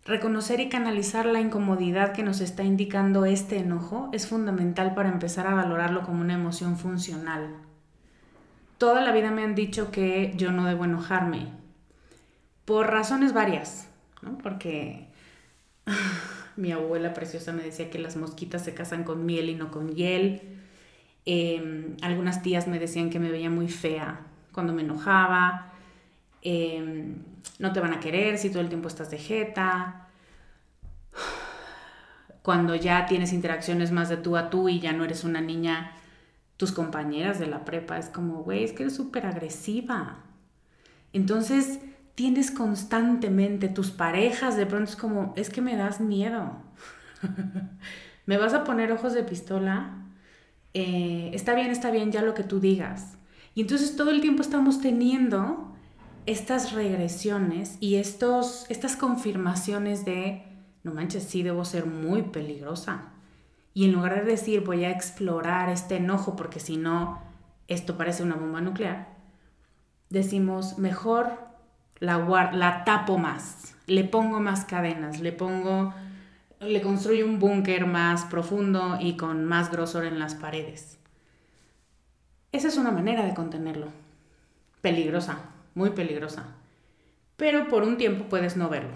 Reconocer 0.06 0.60
y 0.60 0.70
canalizar 0.70 1.28
la 1.28 1.40
incomodidad 1.40 2.14
que 2.14 2.24
nos 2.24 2.42
está 2.42 2.64
indicando 2.64 3.26
este 3.26 3.60
enojo 3.60 4.10
es 4.12 4.26
fundamental 4.26 4.96
para 4.96 5.10
empezar 5.10 5.46
a 5.46 5.54
valorarlo 5.54 6.02
como 6.02 6.22
una 6.22 6.34
emoción 6.34 6.78
funcional. 6.78 7.58
Toda 8.78 9.02
la 9.02 9.12
vida 9.12 9.32
me 9.32 9.44
han 9.44 9.56
dicho 9.56 9.92
que 9.92 10.34
yo 10.36 10.52
no 10.52 10.66
debo 10.66 10.86
enojarme, 10.86 11.48
por 12.66 12.88
razones 12.88 13.34
varias, 13.34 13.90
porque 14.44 15.08
mi 16.56 16.72
abuela 16.72 17.14
preciosa 17.14 17.54
me 17.54 17.64
decía 17.64 17.90
que 17.90 18.00
las 18.00 18.18
mosquitas 18.18 18.64
se 18.64 18.74
casan 18.74 19.04
con 19.04 19.26
miel 19.26 19.50
y 19.50 19.56
no 19.56 19.72
con 19.72 19.96
hiel, 19.96 20.58
Em, 21.30 21.98
algunas 22.02 22.42
tías 22.42 22.70
me 22.70 22.80
decían 22.80 23.10
que 23.10 23.20
me 23.20 23.30
veía 23.30 23.50
muy 23.50 23.68
fea 23.68 24.22
cuando 24.54 24.72
me 24.72 24.84
enojaba. 24.84 25.74
Em, 26.42 27.16
no 27.60 27.74
te 27.74 27.82
van 27.82 27.94
a 27.94 28.00
querer 28.00 28.38
si 28.38 28.50
todo 28.50 28.62
el 28.62 28.70
tiempo 28.70 28.88
estás 28.88 29.12
de 29.12 29.18
jeta. 29.18 30.08
Cuando 32.44 32.76
ya 32.76 33.06
tienes 33.08 33.34
interacciones 33.34 33.92
más 33.92 34.08
de 34.08 34.16
tú 34.16 34.38
a 34.38 34.50
tú 34.50 34.70
y 34.70 34.80
ya 34.80 34.94
no 34.94 35.04
eres 35.04 35.26
una 35.26 35.42
niña, 35.42 35.97
tus 36.58 36.72
compañeras 36.72 37.40
de 37.40 37.48
la 37.48 37.64
prepa 37.66 37.98
es 37.98 38.10
como, 38.10 38.44
güey, 38.44 38.64
es 38.64 38.74
que 38.74 38.84
eres 38.84 38.96
súper 38.96 39.26
agresiva. 39.26 40.24
Entonces 41.14 41.80
tienes 42.16 42.50
constantemente 42.50 43.70
tus 43.70 43.92
parejas, 43.92 44.58
de 44.58 44.66
pronto 44.66 44.90
es 44.90 44.96
como, 44.96 45.34
es 45.36 45.50
que 45.52 45.62
me 45.62 45.76
das 45.76 46.02
miedo. 46.02 46.58
¿Me 48.26 48.38
vas 48.38 48.54
a 48.54 48.64
poner 48.64 48.92
ojos 48.92 49.14
de 49.14 49.24
pistola? 49.24 50.04
Eh, 50.74 51.30
está 51.34 51.54
bien, 51.54 51.70
está 51.70 51.92
bien, 51.92 52.12
ya 52.12 52.24
lo 52.24 52.34
que 52.34 52.44
tú 52.44 52.60
digas. 52.60 53.18
Y 53.54 53.62
entonces 53.62 53.96
todo 53.96 54.10
el 54.10 54.20
tiempo 54.20 54.42
estamos 54.42 54.82
teniendo 54.82 55.76
estas 56.26 56.74
regresiones 56.74 57.78
y 57.80 57.96
estos, 57.96 58.66
estas 58.70 58.96
confirmaciones 58.96 60.04
de, 60.04 60.44
no 60.84 60.94
manches, 60.94 61.24
sí 61.24 61.42
debo 61.42 61.66
ser 61.66 61.86
muy 61.86 62.24
peligrosa. 62.24 63.14
Y 63.78 63.86
en 63.86 63.92
lugar 63.92 64.16
de 64.16 64.32
decir 64.32 64.62
voy 64.62 64.86
a 64.86 64.90
explorar 64.90 65.70
este 65.70 65.98
enojo 65.98 66.36
porque 66.36 66.60
si 66.60 66.78
no, 66.78 67.22
esto 67.68 67.96
parece 67.96 68.24
una 68.24 68.34
bomba 68.34 68.60
nuclear, 68.60 69.10
decimos 70.10 70.80
mejor 70.80 71.38
la, 72.00 72.18
la 72.54 72.86
tapo 72.86 73.20
más, 73.20 73.76
le 73.86 74.04
pongo 74.04 74.40
más 74.40 74.66
cadenas, 74.66 75.20
le 75.20 75.32
pongo 75.32 75.94
le 76.60 76.82
construye 76.82 77.24
un 77.24 77.38
búnker 77.38 77.86
más 77.86 78.26
profundo 78.26 78.98
y 79.00 79.16
con 79.16 79.46
más 79.46 79.70
grosor 79.70 80.06
en 80.06 80.18
las 80.18 80.34
paredes. 80.34 80.98
Esa 82.52 82.70
es 82.70 82.78
una 82.78 82.90
manera 82.90 83.28
de 83.28 83.36
contenerlo. 83.36 83.90
Peligrosa, 84.82 85.52
muy 85.76 85.92
peligrosa. 85.92 86.48
Pero 87.36 87.68
por 87.68 87.84
un 87.84 87.98
tiempo 87.98 88.26
puedes 88.28 88.58
no 88.58 88.70
verlo. 88.70 88.96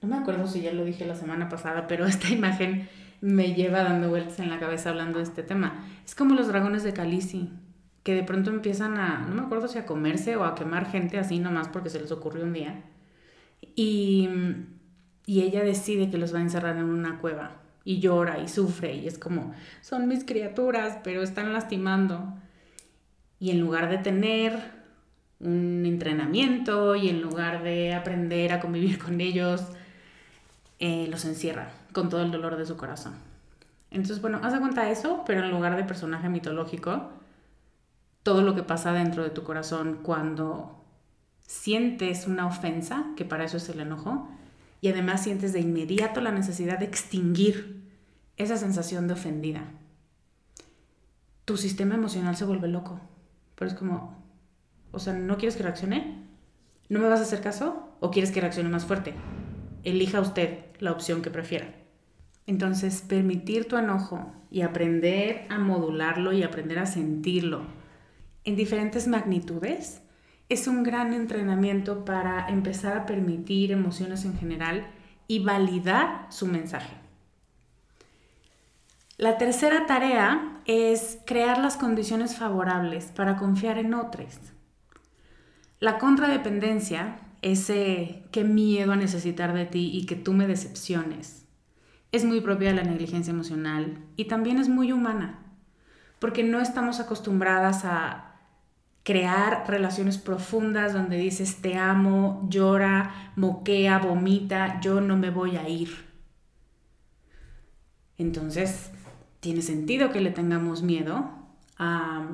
No 0.00 0.08
me 0.08 0.16
acuerdo 0.16 0.46
si 0.46 0.62
ya 0.62 0.72
lo 0.72 0.86
dije 0.86 1.04
la 1.04 1.14
semana 1.14 1.50
pasada, 1.50 1.86
pero 1.86 2.06
esta 2.06 2.30
imagen 2.30 2.88
me 3.20 3.54
lleva 3.54 3.82
dando 3.82 4.08
vueltas 4.08 4.38
en 4.40 4.50
la 4.50 4.58
cabeza 4.58 4.90
hablando 4.90 5.18
de 5.18 5.24
este 5.24 5.42
tema. 5.42 5.84
Es 6.04 6.14
como 6.14 6.34
los 6.34 6.48
dragones 6.48 6.82
de 6.82 6.92
Calici, 6.92 7.50
que 8.02 8.14
de 8.14 8.22
pronto 8.22 8.50
empiezan 8.50 8.98
a, 8.98 9.26
no 9.28 9.34
me 9.34 9.42
acuerdo 9.42 9.68
si 9.68 9.78
a 9.78 9.86
comerse 9.86 10.36
o 10.36 10.44
a 10.44 10.54
quemar 10.54 10.90
gente 10.90 11.18
así 11.18 11.38
nomás 11.38 11.68
porque 11.68 11.90
se 11.90 12.00
les 12.00 12.12
ocurrió 12.12 12.44
un 12.44 12.52
día. 12.52 12.82
Y 13.74 14.28
y 15.28 15.42
ella 15.42 15.62
decide 15.62 16.08
que 16.08 16.16
los 16.16 16.32
va 16.32 16.38
a 16.38 16.40
encerrar 16.40 16.78
en 16.78 16.84
una 16.84 17.18
cueva 17.18 17.60
y 17.84 18.00
llora 18.00 18.38
y 18.38 18.48
sufre 18.48 18.94
y 18.94 19.06
es 19.06 19.18
como, 19.18 19.52
son 19.82 20.08
mis 20.08 20.24
criaturas, 20.24 21.00
pero 21.04 21.22
están 21.22 21.52
lastimando. 21.52 22.32
Y 23.38 23.50
en 23.50 23.60
lugar 23.60 23.90
de 23.90 23.98
tener 23.98 24.58
un 25.38 25.84
entrenamiento 25.84 26.96
y 26.96 27.10
en 27.10 27.20
lugar 27.20 27.62
de 27.62 27.92
aprender 27.92 28.54
a 28.54 28.60
convivir 28.60 28.98
con 28.98 29.20
ellos, 29.20 29.62
eh, 30.78 31.08
los 31.10 31.26
encierra 31.26 31.72
con 31.98 32.08
todo 32.08 32.22
el 32.22 32.30
dolor 32.30 32.56
de 32.56 32.64
su 32.64 32.76
corazón. 32.76 33.14
Entonces, 33.90 34.20
bueno, 34.20 34.38
haz 34.44 34.52
de 34.52 34.60
cuenta 34.60 34.88
eso, 34.88 35.24
pero 35.26 35.42
en 35.42 35.50
lugar 35.50 35.76
de 35.76 35.82
personaje 35.82 36.28
mitológico, 36.28 37.10
todo 38.22 38.42
lo 38.42 38.54
que 38.54 38.62
pasa 38.62 38.92
dentro 38.92 39.24
de 39.24 39.30
tu 39.30 39.42
corazón 39.42 39.98
cuando 40.02 40.84
sientes 41.40 42.28
una 42.28 42.46
ofensa, 42.46 43.06
que 43.16 43.24
para 43.24 43.44
eso 43.44 43.56
es 43.56 43.68
el 43.68 43.80
enojo, 43.80 44.28
y 44.80 44.88
además 44.88 45.24
sientes 45.24 45.52
de 45.52 45.58
inmediato 45.58 46.20
la 46.20 46.30
necesidad 46.30 46.78
de 46.78 46.84
extinguir 46.84 47.82
esa 48.36 48.56
sensación 48.56 49.08
de 49.08 49.14
ofendida. 49.14 49.64
Tu 51.44 51.56
sistema 51.56 51.96
emocional 51.96 52.36
se 52.36 52.44
vuelve 52.44 52.68
loco. 52.68 53.00
Pero 53.56 53.72
es 53.72 53.76
como, 53.76 54.22
o 54.92 55.00
sea, 55.00 55.14
¿no 55.14 55.36
quieres 55.36 55.56
que 55.56 55.64
reaccione? 55.64 56.22
¿No 56.88 57.00
me 57.00 57.08
vas 57.08 57.18
a 57.18 57.24
hacer 57.24 57.40
caso? 57.40 57.88
¿O 57.98 58.12
quieres 58.12 58.30
que 58.30 58.40
reaccione 58.40 58.68
más 58.68 58.84
fuerte? 58.84 59.14
Elija 59.82 60.20
usted 60.20 60.66
la 60.78 60.92
opción 60.92 61.22
que 61.22 61.30
prefiera. 61.30 61.74
Entonces, 62.48 63.02
permitir 63.02 63.68
tu 63.68 63.76
enojo 63.76 64.32
y 64.50 64.62
aprender 64.62 65.46
a 65.50 65.58
modularlo 65.58 66.32
y 66.32 66.42
aprender 66.42 66.78
a 66.78 66.86
sentirlo 66.86 67.60
en 68.44 68.56
diferentes 68.56 69.06
magnitudes 69.06 70.00
es 70.48 70.66
un 70.66 70.82
gran 70.82 71.12
entrenamiento 71.12 72.06
para 72.06 72.48
empezar 72.48 72.96
a 72.96 73.04
permitir 73.04 73.70
emociones 73.70 74.24
en 74.24 74.38
general 74.38 74.86
y 75.26 75.44
validar 75.44 76.26
su 76.30 76.46
mensaje. 76.46 76.96
La 79.18 79.36
tercera 79.36 79.84
tarea 79.84 80.62
es 80.64 81.18
crear 81.26 81.58
las 81.58 81.76
condiciones 81.76 82.34
favorables 82.38 83.12
para 83.14 83.36
confiar 83.36 83.76
en 83.76 83.92
otros. 83.92 84.38
La 85.80 85.98
contradependencia, 85.98 87.18
ese 87.42 88.22
qué 88.32 88.44
miedo 88.44 88.92
a 88.92 88.96
necesitar 88.96 89.52
de 89.52 89.66
ti 89.66 89.90
y 89.92 90.06
que 90.06 90.16
tú 90.16 90.32
me 90.32 90.46
decepciones, 90.46 91.47
es 92.12 92.24
muy 92.24 92.40
propia 92.40 92.70
de 92.70 92.76
la 92.76 92.84
negligencia 92.84 93.32
emocional 93.32 93.98
y 94.16 94.26
también 94.26 94.58
es 94.58 94.68
muy 94.68 94.92
humana, 94.92 95.38
porque 96.18 96.42
no 96.42 96.60
estamos 96.60 97.00
acostumbradas 97.00 97.84
a 97.84 98.24
crear 99.02 99.64
relaciones 99.68 100.18
profundas 100.18 100.92
donde 100.92 101.16
dices 101.16 101.62
te 101.62 101.76
amo, 101.76 102.46
llora, 102.48 103.32
moquea, 103.36 103.98
vomita, 103.98 104.80
yo 104.80 105.00
no 105.00 105.16
me 105.16 105.30
voy 105.30 105.56
a 105.56 105.68
ir. 105.68 106.08
Entonces, 108.18 108.90
tiene 109.40 109.62
sentido 109.62 110.10
que 110.10 110.20
le 110.20 110.30
tengamos 110.30 110.82
miedo 110.82 111.30
a 111.78 112.26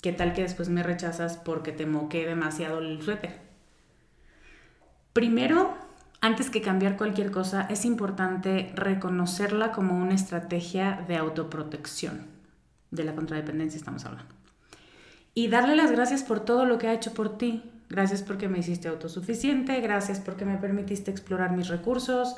qué 0.00 0.12
tal 0.12 0.32
que 0.32 0.42
después 0.42 0.68
me 0.70 0.82
rechazas 0.82 1.36
porque 1.36 1.72
te 1.72 1.86
moqué 1.86 2.26
demasiado 2.26 2.78
el 2.78 3.02
suéter. 3.02 3.40
Primero, 5.12 5.76
antes 6.20 6.50
que 6.50 6.62
cambiar 6.62 6.96
cualquier 6.96 7.30
cosa, 7.30 7.66
es 7.70 7.84
importante 7.84 8.72
reconocerla 8.74 9.72
como 9.72 9.98
una 9.98 10.14
estrategia 10.14 11.04
de 11.06 11.16
autoprotección. 11.16 12.26
De 12.90 13.04
la 13.04 13.14
contradependencia 13.14 13.76
estamos 13.76 14.04
hablando 14.06 14.38
y 15.38 15.46
darle 15.46 15.76
las 15.76 15.92
gracias 15.92 16.24
por 16.24 16.40
todo 16.40 16.64
lo 16.64 16.78
que 16.78 16.88
ha 16.88 16.92
hecho 16.92 17.14
por 17.14 17.38
ti. 17.38 17.62
Gracias 17.88 18.22
porque 18.22 18.48
me 18.48 18.58
hiciste 18.58 18.88
autosuficiente, 18.88 19.80
gracias 19.80 20.18
porque 20.18 20.44
me 20.44 20.56
permitiste 20.56 21.12
explorar 21.12 21.52
mis 21.52 21.68
recursos, 21.68 22.34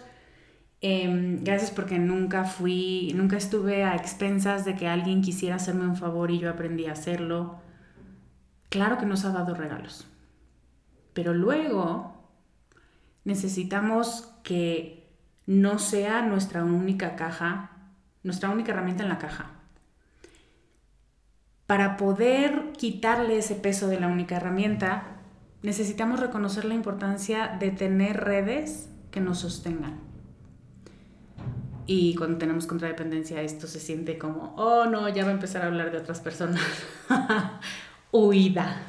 em, 0.83 1.43
gracias 1.43 1.71
porque 1.71 1.99
nunca 1.99 2.45
fui, 2.45 3.13
nunca 3.15 3.39
estuve 3.39 3.85
a 3.85 3.97
expensas 3.97 4.67
de 4.67 4.75
que 4.77 4.87
alguien 4.87 5.23
quisiera 5.23 5.57
hacerme 5.57 5.87
un 5.87 5.97
favor 5.97 6.31
y 6.31 6.41
yo 6.41 6.51
aprendí 6.51 6.85
a 6.85 6.93
hacerlo. 6.93 7.63
Claro 8.69 8.99
que 8.99 9.07
nos 9.07 9.25
ha 9.25 9.31
dado 9.31 9.55
regalos, 9.55 10.07
pero 11.15 11.33
luego 11.33 12.20
necesitamos 13.25 14.29
que 14.43 15.09
no 15.47 15.79
sea 15.79 16.23
nuestra 16.23 16.65
única 16.65 17.17
caja, 17.17 17.71
nuestra 18.23 18.51
única 18.51 18.73
herramienta 18.73 19.03
en 19.03 19.09
la 19.09 19.19
caja 19.19 19.61
para 21.71 21.97
poder 21.97 22.73
quitarle 22.77 23.39
ese 23.39 23.55
peso 23.55 23.87
de 23.87 24.01
la 24.01 24.09
única 24.09 24.39
herramienta, 24.39 25.05
necesitamos 25.63 26.19
reconocer 26.19 26.65
la 26.65 26.75
importancia 26.75 27.59
de 27.61 27.71
tener 27.71 28.17
redes 28.25 28.89
que 29.13 29.21
nos 29.21 29.39
sostengan. 29.39 30.01
Y 31.87 32.17
cuando 32.17 32.39
tenemos 32.39 32.67
contradependencia, 32.67 33.41
esto 33.43 33.69
se 33.69 33.79
siente 33.79 34.19
como, 34.19 34.53
oh 34.57 34.87
no, 34.87 35.09
ya 35.11 35.23
va 35.23 35.31
a 35.31 35.35
empezar 35.35 35.63
a 35.63 35.67
hablar 35.67 35.93
de 35.93 35.99
otras 35.99 36.19
personas. 36.19 36.61
Huida. 38.11 38.83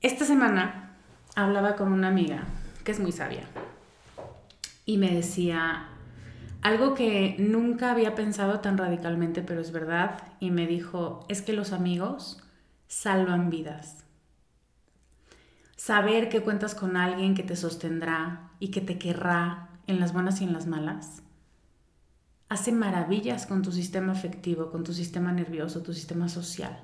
Esta 0.00 0.24
semana 0.24 0.96
hablaba 1.34 1.76
con 1.76 1.92
una 1.92 2.08
amiga 2.08 2.44
es 2.90 3.00
muy 3.00 3.12
sabia 3.12 3.48
y 4.90 4.98
me 4.98 5.14
decía, 5.14 5.86
algo 6.62 6.94
que 6.94 7.36
nunca 7.38 7.92
había 7.92 8.16
pensado 8.16 8.60
tan 8.60 8.76
radicalmente, 8.76 9.40
pero 9.40 9.60
es 9.60 9.70
verdad, 9.70 10.20
y 10.40 10.50
me 10.50 10.66
dijo, 10.66 11.24
es 11.28 11.42
que 11.42 11.52
los 11.52 11.72
amigos 11.72 12.42
salvan 12.88 13.50
vidas. 13.50 14.04
Saber 15.76 16.28
que 16.28 16.42
cuentas 16.42 16.74
con 16.74 16.96
alguien 16.96 17.34
que 17.34 17.42
te 17.44 17.56
sostendrá 17.56 18.50
y 18.58 18.72
que 18.72 18.80
te 18.80 18.98
querrá 18.98 19.70
en 19.86 20.00
las 20.00 20.12
buenas 20.12 20.40
y 20.40 20.44
en 20.44 20.52
las 20.52 20.66
malas, 20.66 21.22
hace 22.48 22.72
maravillas 22.72 23.46
con 23.46 23.62
tu 23.62 23.70
sistema 23.70 24.12
afectivo, 24.12 24.70
con 24.70 24.82
tu 24.82 24.92
sistema 24.92 25.32
nervioso, 25.32 25.82
tu 25.82 25.94
sistema 25.94 26.28
social. 26.28 26.82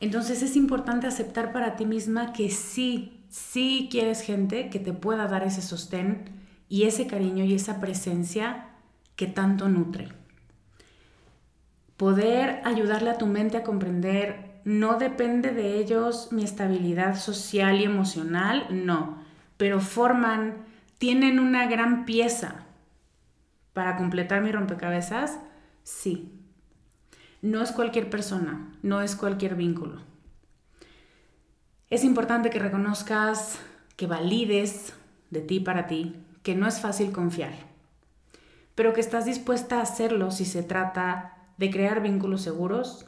Entonces 0.00 0.42
es 0.42 0.56
importante 0.56 1.06
aceptar 1.06 1.52
para 1.52 1.76
ti 1.76 1.86
misma 1.86 2.32
que 2.32 2.50
sí, 2.50 3.23
sí 3.34 3.88
quieres 3.90 4.20
gente 4.20 4.70
que 4.70 4.78
te 4.78 4.92
pueda 4.92 5.26
dar 5.26 5.42
ese 5.42 5.60
sostén 5.60 6.26
y 6.68 6.84
ese 6.84 7.08
cariño 7.08 7.42
y 7.42 7.54
esa 7.54 7.80
presencia 7.80 8.68
que 9.16 9.26
tanto 9.26 9.68
nutre. 9.68 10.08
Poder 11.96 12.60
ayudarle 12.64 13.10
a 13.10 13.18
tu 13.18 13.26
mente 13.26 13.56
a 13.56 13.64
comprender 13.64 14.60
no 14.64 14.98
depende 14.98 15.50
de 15.50 15.80
ellos 15.80 16.28
mi 16.30 16.44
estabilidad 16.44 17.18
social 17.18 17.80
y 17.80 17.84
emocional, 17.84 18.68
no, 18.70 19.18
pero 19.56 19.80
forman, 19.80 20.54
tienen 20.98 21.40
una 21.40 21.66
gran 21.66 22.04
pieza 22.04 22.66
para 23.72 23.96
completar 23.96 24.42
mi 24.42 24.52
rompecabezas, 24.52 25.40
sí. 25.82 26.30
No 27.42 27.62
es 27.62 27.72
cualquier 27.72 28.08
persona, 28.08 28.72
no 28.82 29.00
es 29.00 29.16
cualquier 29.16 29.56
vínculo. 29.56 30.13
Es 31.94 32.02
importante 32.02 32.50
que 32.50 32.58
reconozcas, 32.58 33.60
que 33.94 34.08
valides 34.08 34.94
de 35.30 35.40
ti 35.40 35.60
para 35.60 35.86
ti, 35.86 36.16
que 36.42 36.56
no 36.56 36.66
es 36.66 36.80
fácil 36.80 37.12
confiar, 37.12 37.52
pero 38.74 38.92
que 38.92 39.00
estás 39.00 39.26
dispuesta 39.26 39.78
a 39.78 39.82
hacerlo 39.82 40.32
si 40.32 40.44
se 40.44 40.64
trata 40.64 41.36
de 41.56 41.70
crear 41.70 42.02
vínculos 42.02 42.42
seguros, 42.42 43.06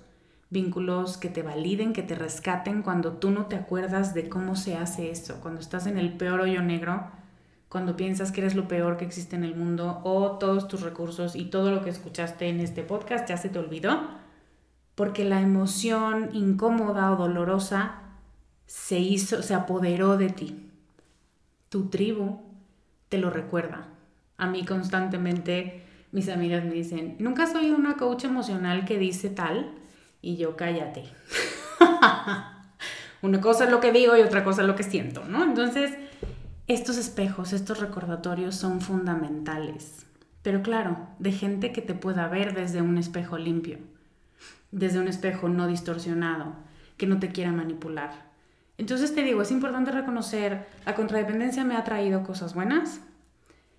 vínculos 0.50 1.16
que 1.16 1.28
te 1.28 1.42
validen, 1.42 1.94
que 1.94 2.04
te 2.04 2.14
rescaten 2.14 2.82
cuando 2.82 3.14
tú 3.14 3.32
no 3.32 3.46
te 3.46 3.56
acuerdas 3.56 4.14
de 4.14 4.28
cómo 4.28 4.54
se 4.54 4.76
hace 4.76 5.10
eso, 5.10 5.40
cuando 5.40 5.60
estás 5.60 5.88
en 5.88 5.98
el 5.98 6.16
peor 6.16 6.42
hoyo 6.42 6.62
negro, 6.62 7.08
cuando 7.68 7.96
piensas 7.96 8.30
que 8.30 8.40
eres 8.40 8.54
lo 8.54 8.68
peor 8.68 8.98
que 8.98 9.04
existe 9.04 9.34
en 9.34 9.42
el 9.42 9.56
mundo 9.56 10.00
o 10.04 10.38
todos 10.38 10.68
tus 10.68 10.82
recursos 10.82 11.34
y 11.34 11.46
todo 11.46 11.72
lo 11.72 11.82
que 11.82 11.90
escuchaste 11.90 12.48
en 12.48 12.60
este 12.60 12.84
podcast 12.84 13.28
ya 13.28 13.36
se 13.36 13.48
te 13.48 13.58
olvidó, 13.58 14.00
porque 14.94 15.24
la 15.24 15.40
emoción 15.40 16.30
incómoda 16.34 17.10
o 17.10 17.16
dolorosa 17.16 18.04
se 18.66 18.98
hizo, 18.98 19.42
se 19.42 19.54
apoderó 19.54 20.16
de 20.16 20.30
ti. 20.30 20.70
Tu 21.68 21.88
tribu, 21.88 22.40
te 23.08 23.18
lo 23.18 23.30
recuerda. 23.30 23.88
A 24.36 24.46
mí 24.46 24.64
constantemente 24.64 25.84
mis 26.12 26.28
amigas 26.28 26.64
me 26.64 26.72
dicen, 26.72 27.16
¿nunca 27.18 27.44
has 27.44 27.54
oído 27.54 27.76
una 27.76 27.96
coach 27.96 28.24
emocional 28.24 28.84
que 28.84 28.98
dice 28.98 29.30
tal? 29.30 29.72
Y 30.22 30.36
yo, 30.36 30.56
cállate. 30.56 31.04
una 33.22 33.40
cosa 33.40 33.64
es 33.64 33.70
lo 33.70 33.80
que 33.80 33.92
digo 33.92 34.16
y 34.16 34.22
otra 34.22 34.44
cosa 34.44 34.62
es 34.62 34.68
lo 34.68 34.76
que 34.76 34.82
siento, 34.82 35.24
¿no? 35.24 35.44
Entonces, 35.44 35.92
estos 36.66 36.96
espejos, 36.96 37.52
estos 37.52 37.80
recordatorios 37.80 38.56
son 38.56 38.80
fundamentales. 38.80 40.06
Pero 40.42 40.62
claro, 40.62 41.08
de 41.18 41.32
gente 41.32 41.72
que 41.72 41.82
te 41.82 41.94
pueda 41.94 42.28
ver 42.28 42.54
desde 42.54 42.80
un 42.80 42.98
espejo 42.98 43.36
limpio, 43.36 43.78
desde 44.70 45.00
un 45.00 45.08
espejo 45.08 45.48
no 45.48 45.66
distorsionado, 45.66 46.54
que 46.96 47.06
no 47.06 47.18
te 47.18 47.32
quiera 47.32 47.52
manipular, 47.52 48.30
entonces 48.78 49.14
te 49.14 49.22
digo, 49.22 49.42
es 49.42 49.50
importante 49.50 49.90
reconocer, 49.90 50.66
la 50.84 50.94
contradependencia 50.94 51.64
me 51.64 51.76
ha 51.76 51.84
traído 51.84 52.22
cosas 52.22 52.54
buenas, 52.54 53.00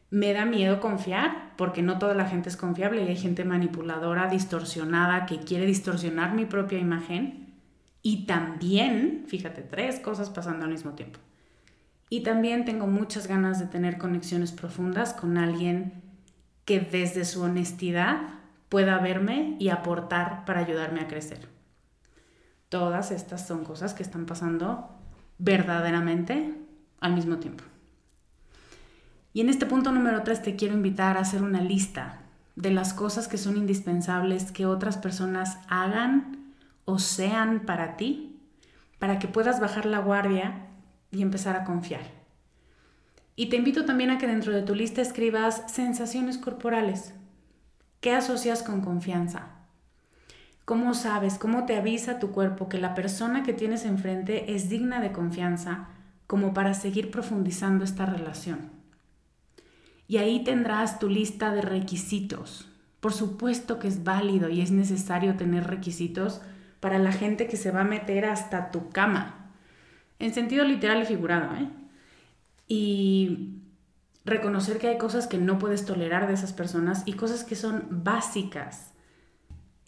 me 0.10 0.34
da 0.34 0.46
miedo 0.46 0.80
confiar, 0.80 1.54
porque 1.58 1.82
no 1.82 2.00
toda 2.00 2.14
la 2.14 2.26
gente 2.26 2.50
es 2.50 2.58
confiable 2.58 3.04
y 3.04 3.08
hay 3.10 3.18
gente 3.18 3.44
manipuladora, 3.44 4.28
distorsionada, 4.28 5.26
que 5.26 5.40
quiere 5.40 5.66
distorsionar 5.66 6.34
mi 6.34 6.46
propia 6.46 6.80
imagen. 6.80 7.56
Y 8.02 8.26
también, 8.26 9.26
fíjate, 9.28 9.64
tres 9.64 10.00
cosas 10.00 10.30
pasando 10.30 10.66
al 10.66 10.72
mismo 10.72 10.92
tiempo. 10.92 11.20
Y 12.10 12.22
también 12.22 12.64
tengo 12.64 12.88
muchas 12.88 13.28
ganas 13.28 13.60
de 13.60 13.66
tener 13.66 13.98
conexiones 13.98 14.54
profundas 14.54 15.14
con 15.14 15.38
alguien 15.38 16.02
que 16.64 16.80
desde 16.80 17.26
su 17.26 17.42
honestidad 17.42 18.22
pueda 18.70 18.98
verme 19.00 19.58
y 19.60 19.70
aportar 19.70 20.46
para 20.46 20.62
ayudarme 20.62 21.02
a 21.02 21.08
crecer. 21.08 21.57
Todas 22.70 23.12
estas 23.12 23.48
son 23.48 23.64
cosas 23.64 23.94
que 23.94 24.04
están 24.04 24.26
pasando 24.26 24.90
verdaderamente 25.38 26.56
al 27.00 27.14
mismo 27.14 27.38
tiempo. 27.38 27.64
Y 29.34 29.42
en 29.42 29.50
este 29.50 29.66
punto 29.66 29.92
número 29.92 30.24
3 30.24 30.42
te 30.42 30.56
quiero 30.56 30.74
invitar 30.74 31.16
a 31.16 31.22
hacer 31.22 31.44
una 31.44 31.62
lista 31.62 32.22
de 32.56 32.72
las 32.72 32.94
cosas 32.94 33.28
que 33.28 33.38
son 33.38 33.56
indispensables 33.56 34.52
que 34.52 34.66
otras 34.66 34.98
personas 34.98 35.60
hagan 35.70 36.54
o 36.86 36.98
sean 36.98 37.62
para 37.62 37.98
ti, 37.98 38.42
para 38.98 39.20
que 39.20 39.28
puedas 39.28 39.60
bajar 39.60 39.86
la 39.86 40.00
guardia 40.00 40.66
y 41.12 41.22
empezar 41.22 41.56
a 41.56 41.66
confiar. 41.66 42.02
Y 43.36 43.50
te 43.50 43.58
invito 43.58 43.86
también 43.86 44.10
a 44.10 44.18
que 44.18 44.26
dentro 44.26 44.52
de 44.52 44.64
tu 44.64 44.74
lista 44.74 45.02
escribas 45.02 45.64
sensaciones 45.68 46.40
corporales. 46.40 47.14
¿Qué 48.02 48.14
asocias 48.14 48.64
con 48.64 48.82
confianza? 48.82 49.57
¿Cómo 50.68 50.94
sabes, 50.96 51.38
cómo 51.38 51.66
te 51.66 51.78
avisa 51.78 52.20
tu 52.20 52.32
cuerpo 52.32 52.68
que 52.68 52.78
la 52.78 52.94
persona 52.94 53.44
que 53.44 53.54
tienes 53.54 53.86
enfrente 53.86 54.54
es 54.54 54.68
digna 54.68 55.00
de 55.00 55.14
confianza 55.14 55.88
como 56.28 56.54
para 56.54 56.74
seguir 56.74 57.10
profundizando 57.10 57.86
esta 57.86 58.06
relación? 58.06 58.70
Y 60.10 60.18
ahí 60.18 60.44
tendrás 60.44 61.00
tu 61.00 61.08
lista 61.08 61.54
de 61.54 61.62
requisitos. 61.62 62.68
Por 63.00 63.14
supuesto 63.14 63.80
que 63.80 63.88
es 63.88 64.04
válido 64.04 64.50
y 64.50 64.60
es 64.60 64.72
necesario 64.72 65.38
tener 65.38 65.68
requisitos 65.68 66.42
para 66.82 67.00
la 67.00 67.14
gente 67.14 67.48
que 67.48 67.56
se 67.56 67.72
va 67.72 67.80
a 67.80 67.86
meter 67.86 68.26
hasta 68.26 68.70
tu 68.70 68.90
cama. 68.90 69.54
En 70.20 70.34
sentido 70.34 70.66
literal 70.66 71.02
y 71.02 71.06
figurado, 71.06 71.56
¿eh? 71.56 71.70
Y 72.68 73.62
reconocer 74.26 74.80
que 74.80 74.90
hay 74.90 74.98
cosas 74.98 75.28
que 75.28 75.38
no 75.38 75.60
puedes 75.60 75.86
tolerar 75.86 76.28
de 76.28 76.34
esas 76.34 76.52
personas 76.52 77.04
y 77.06 77.14
cosas 77.14 77.46
que 77.46 77.56
son 77.56 77.88
básicas. 77.90 78.92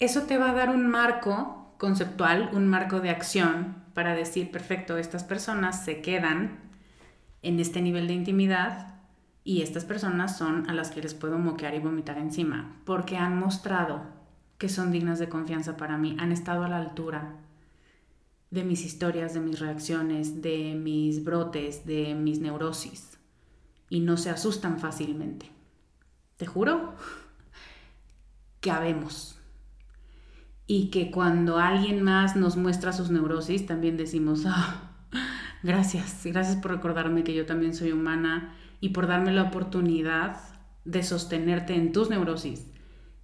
Eso 0.00 0.22
te 0.22 0.38
va 0.38 0.50
a 0.50 0.54
dar 0.54 0.70
un 0.70 0.88
marco 0.88 1.74
conceptual, 1.76 2.48
un 2.54 2.66
marco 2.66 3.00
de 3.00 3.10
acción 3.10 3.84
para 3.92 4.14
decir, 4.14 4.50
perfecto, 4.50 4.96
estas 4.96 5.24
personas 5.24 5.84
se 5.84 6.00
quedan 6.00 6.58
en 7.42 7.60
este 7.60 7.82
nivel 7.82 8.06
de 8.06 8.14
intimidad 8.14 8.94
y 9.44 9.60
estas 9.60 9.84
personas 9.84 10.38
son 10.38 10.70
a 10.70 10.72
las 10.72 10.90
que 10.90 11.02
les 11.02 11.12
puedo 11.12 11.38
moquear 11.38 11.74
y 11.74 11.80
vomitar 11.80 12.16
encima, 12.16 12.80
porque 12.86 13.18
han 13.18 13.38
mostrado 13.38 14.02
que 14.56 14.70
son 14.70 14.90
dignas 14.90 15.18
de 15.18 15.28
confianza 15.28 15.76
para 15.76 15.98
mí, 15.98 16.16
han 16.18 16.32
estado 16.32 16.64
a 16.64 16.68
la 16.68 16.78
altura 16.78 17.36
de 18.50 18.64
mis 18.64 18.86
historias, 18.86 19.34
de 19.34 19.40
mis 19.40 19.60
reacciones, 19.60 20.40
de 20.40 20.74
mis 20.74 21.24
brotes, 21.24 21.84
de 21.84 22.14
mis 22.14 22.40
neurosis, 22.40 23.18
y 23.90 24.00
no 24.00 24.16
se 24.16 24.30
asustan 24.30 24.78
fácilmente. 24.78 25.50
Te 26.38 26.46
juro 26.46 26.94
que 28.60 28.70
habemos. 28.70 29.39
Y 30.72 30.90
que 30.90 31.10
cuando 31.10 31.58
alguien 31.58 32.00
más 32.00 32.36
nos 32.36 32.56
muestra 32.56 32.92
sus 32.92 33.10
neurosis, 33.10 33.66
también 33.66 33.96
decimos, 33.96 34.44
ah, 34.46 34.92
gracias, 35.64 36.20
gracias 36.22 36.54
por 36.58 36.70
recordarme 36.70 37.24
que 37.24 37.34
yo 37.34 37.44
también 37.44 37.74
soy 37.74 37.90
humana 37.90 38.54
y 38.78 38.90
por 38.90 39.08
darme 39.08 39.32
la 39.32 39.42
oportunidad 39.42 40.36
de 40.84 41.02
sostenerte 41.02 41.74
en 41.74 41.90
tus 41.90 42.08
neurosis 42.08 42.68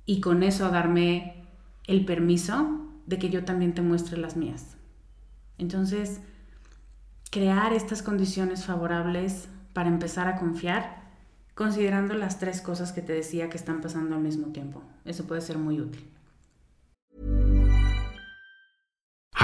y 0.07 0.21
con 0.21 0.43
eso 0.43 0.71
darme 0.73 1.45
el 1.87 2.05
permiso 2.05 2.91
de 3.07 3.21
que 3.21 3.31
yo 3.31 3.45
también 3.45 3.75
te 3.75 3.81
muestre 3.83 4.19
las 4.19 4.37
mías. 4.37 4.77
Entonces, 5.57 6.21
crear 7.31 7.73
estas 7.73 8.03
condiciones 8.03 8.65
favorables 8.65 9.49
para 9.73 9.89
empezar 9.89 10.27
a 10.27 10.35
confiar, 10.35 11.01
considerando 11.55 12.15
las 12.15 12.41
tres 12.41 12.61
cosas 12.61 12.91
que 12.91 13.03
te 13.03 13.13
decía 13.13 13.51
que 13.51 13.57
están 13.57 13.83
pasando 13.83 14.17
al 14.17 14.23
mismo 14.23 14.49
tiempo. 14.49 14.83
Eso 15.05 15.29
puede 15.29 15.43
ser 15.43 15.59
muy 15.59 15.81
útil. 15.81 16.15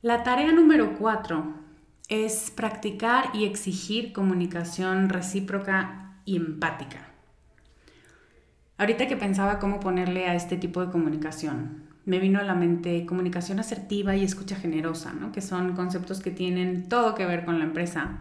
La 0.00 0.22
tarea 0.22 0.52
número 0.52 0.96
cuatro 0.96 1.54
es 2.08 2.52
practicar 2.52 3.30
y 3.34 3.44
exigir 3.44 4.12
comunicación 4.12 5.08
recíproca 5.08 6.20
y 6.24 6.36
empática. 6.36 7.08
Ahorita 8.76 9.08
que 9.08 9.16
pensaba 9.16 9.58
cómo 9.58 9.80
ponerle 9.80 10.28
a 10.28 10.36
este 10.36 10.56
tipo 10.56 10.86
de 10.86 10.92
comunicación, 10.92 11.88
me 12.04 12.20
vino 12.20 12.38
a 12.38 12.44
la 12.44 12.54
mente 12.54 13.06
comunicación 13.06 13.58
asertiva 13.58 14.14
y 14.14 14.22
escucha 14.22 14.54
generosa, 14.54 15.12
¿no? 15.14 15.32
que 15.32 15.40
son 15.40 15.74
conceptos 15.74 16.20
que 16.20 16.30
tienen 16.30 16.88
todo 16.88 17.16
que 17.16 17.26
ver 17.26 17.44
con 17.44 17.58
la 17.58 17.64
empresa 17.64 18.20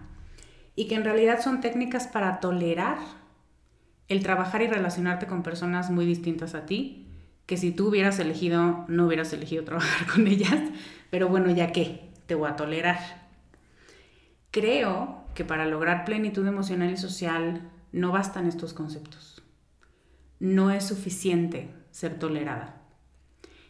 y 0.75 0.87
que 0.87 0.95
en 0.95 1.03
realidad 1.03 1.41
son 1.43 1.61
técnicas 1.61 2.07
para 2.07 2.39
tolerar 2.39 2.97
el 4.07 4.23
trabajar 4.23 4.63
y 4.63 4.67
relacionarte 4.67 5.27
con 5.27 5.43
personas 5.43 5.91
muy 5.91 6.07
distintas 6.07 6.55
a 6.55 6.65
ti, 6.65 7.06
que 7.47 7.57
si 7.57 7.71
tú 7.71 7.87
hubieras 7.87 8.19
elegido, 8.19 8.85
no 8.87 9.07
hubieras 9.07 9.33
elegido 9.33 9.63
trabajar 9.63 10.05
con 10.13 10.27
ellas, 10.27 10.61
pero 11.09 11.29
bueno, 11.29 11.49
ya 11.49 11.71
que, 11.71 12.11
te 12.27 12.35
voy 12.35 12.49
a 12.49 12.55
tolerar. 12.55 12.99
Creo 14.51 15.23
que 15.33 15.45
para 15.45 15.65
lograr 15.65 16.05
plenitud 16.05 16.45
emocional 16.45 16.91
y 16.91 16.97
social 16.97 17.71
no 17.91 18.11
bastan 18.11 18.47
estos 18.47 18.73
conceptos. 18.73 19.41
No 20.39 20.71
es 20.71 20.85
suficiente 20.85 21.73
ser 21.89 22.19
tolerada. 22.19 22.81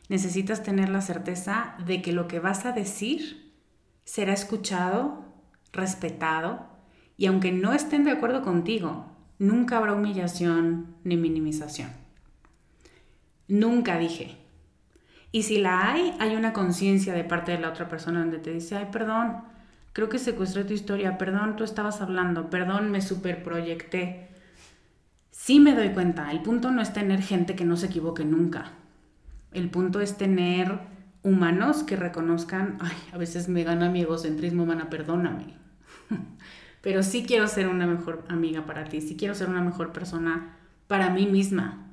Necesitas 0.09 0.63
tener 0.63 0.89
la 0.89 1.01
certeza 1.01 1.75
de 1.85 2.01
que 2.01 2.13
lo 2.13 2.27
que 2.27 2.39
vas 2.39 2.65
a 2.65 2.71
decir 2.71 3.53
será 4.05 4.33
escuchado, 4.33 5.23
respetado, 5.71 6.67
y 7.15 7.27
aunque 7.27 7.51
no 7.51 7.73
estén 7.73 8.05
de 8.05 8.11
acuerdo 8.11 8.41
contigo, 8.41 9.11
nunca 9.37 9.77
habrá 9.77 9.93
humillación 9.93 10.95
ni 11.03 11.17
minimización. 11.17 12.06
Nunca 13.47 13.97
dije. 13.97 14.37
Y 15.31 15.43
si 15.43 15.59
la 15.59 15.91
hay, 15.91 16.15
hay 16.19 16.35
una 16.35 16.53
conciencia 16.53 17.13
de 17.13 17.23
parte 17.23 17.51
de 17.51 17.59
la 17.59 17.69
otra 17.69 17.89
persona 17.89 18.19
donde 18.19 18.39
te 18.39 18.51
dice, 18.51 18.75
ay, 18.75 18.87
perdón, 18.91 19.43
creo 19.93 20.09
que 20.09 20.19
secuestré 20.19 20.63
tu 20.63 20.73
historia, 20.73 21.17
perdón, 21.17 21.55
tú 21.55 21.63
estabas 21.63 22.01
hablando, 22.01 22.49
perdón, 22.49 22.91
me 22.91 23.01
superproyecté. 23.01 24.29
Sí 25.31 25.59
me 25.59 25.75
doy 25.75 25.89
cuenta, 25.89 26.31
el 26.31 26.41
punto 26.41 26.71
no 26.71 26.81
es 26.81 26.93
tener 26.93 27.21
gente 27.21 27.55
que 27.55 27.65
no 27.65 27.77
se 27.77 27.87
equivoque 27.87 28.25
nunca. 28.25 28.71
El 29.51 29.69
punto 29.69 30.01
es 30.01 30.17
tener 30.17 30.79
humanos 31.23 31.83
que 31.83 31.95
reconozcan, 31.95 32.77
ay, 32.79 32.95
a 33.11 33.17
veces 33.17 33.49
me 33.49 33.63
gana 33.63 33.89
mi 33.89 34.01
egocentrismo, 34.01 34.63
humana, 34.63 34.89
perdóname. 34.89 35.55
Pero 36.81 37.03
sí 37.03 37.25
quiero 37.27 37.47
ser 37.47 37.67
una 37.67 37.85
mejor 37.85 38.23
amiga 38.29 38.65
para 38.65 38.85
ti, 38.85 39.01
sí 39.01 39.17
quiero 39.17 39.35
ser 39.35 39.49
una 39.49 39.61
mejor 39.61 39.93
persona 39.93 40.57
para 40.87 41.09
mí 41.09 41.27
misma, 41.27 41.86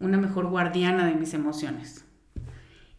una 0.00 0.18
mejor 0.18 0.46
guardiana 0.46 1.06
de 1.06 1.14
mis 1.14 1.34
emociones. 1.34 2.04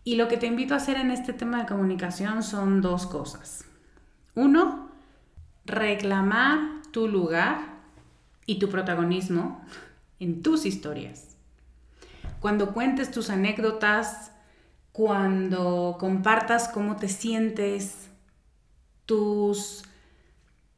Y 0.03 0.15
lo 0.15 0.27
que 0.27 0.37
te 0.37 0.47
invito 0.47 0.73
a 0.73 0.77
hacer 0.77 0.97
en 0.97 1.11
este 1.11 1.33
tema 1.33 1.59
de 1.59 1.67
comunicación 1.67 2.41
son 2.43 2.81
dos 2.81 3.05
cosas. 3.05 3.65
Uno, 4.33 4.89
reclamar 5.65 6.59
tu 6.91 7.07
lugar 7.07 7.59
y 8.45 8.59
tu 8.59 8.69
protagonismo 8.69 9.63
en 10.19 10.41
tus 10.41 10.65
historias. 10.65 11.35
Cuando 12.39 12.73
cuentes 12.73 13.11
tus 13.11 13.29
anécdotas, 13.29 14.31
cuando 14.91 15.97
compartas 15.99 16.67
cómo 16.67 16.95
te 16.95 17.07
sientes, 17.07 18.09
tus 19.05 19.83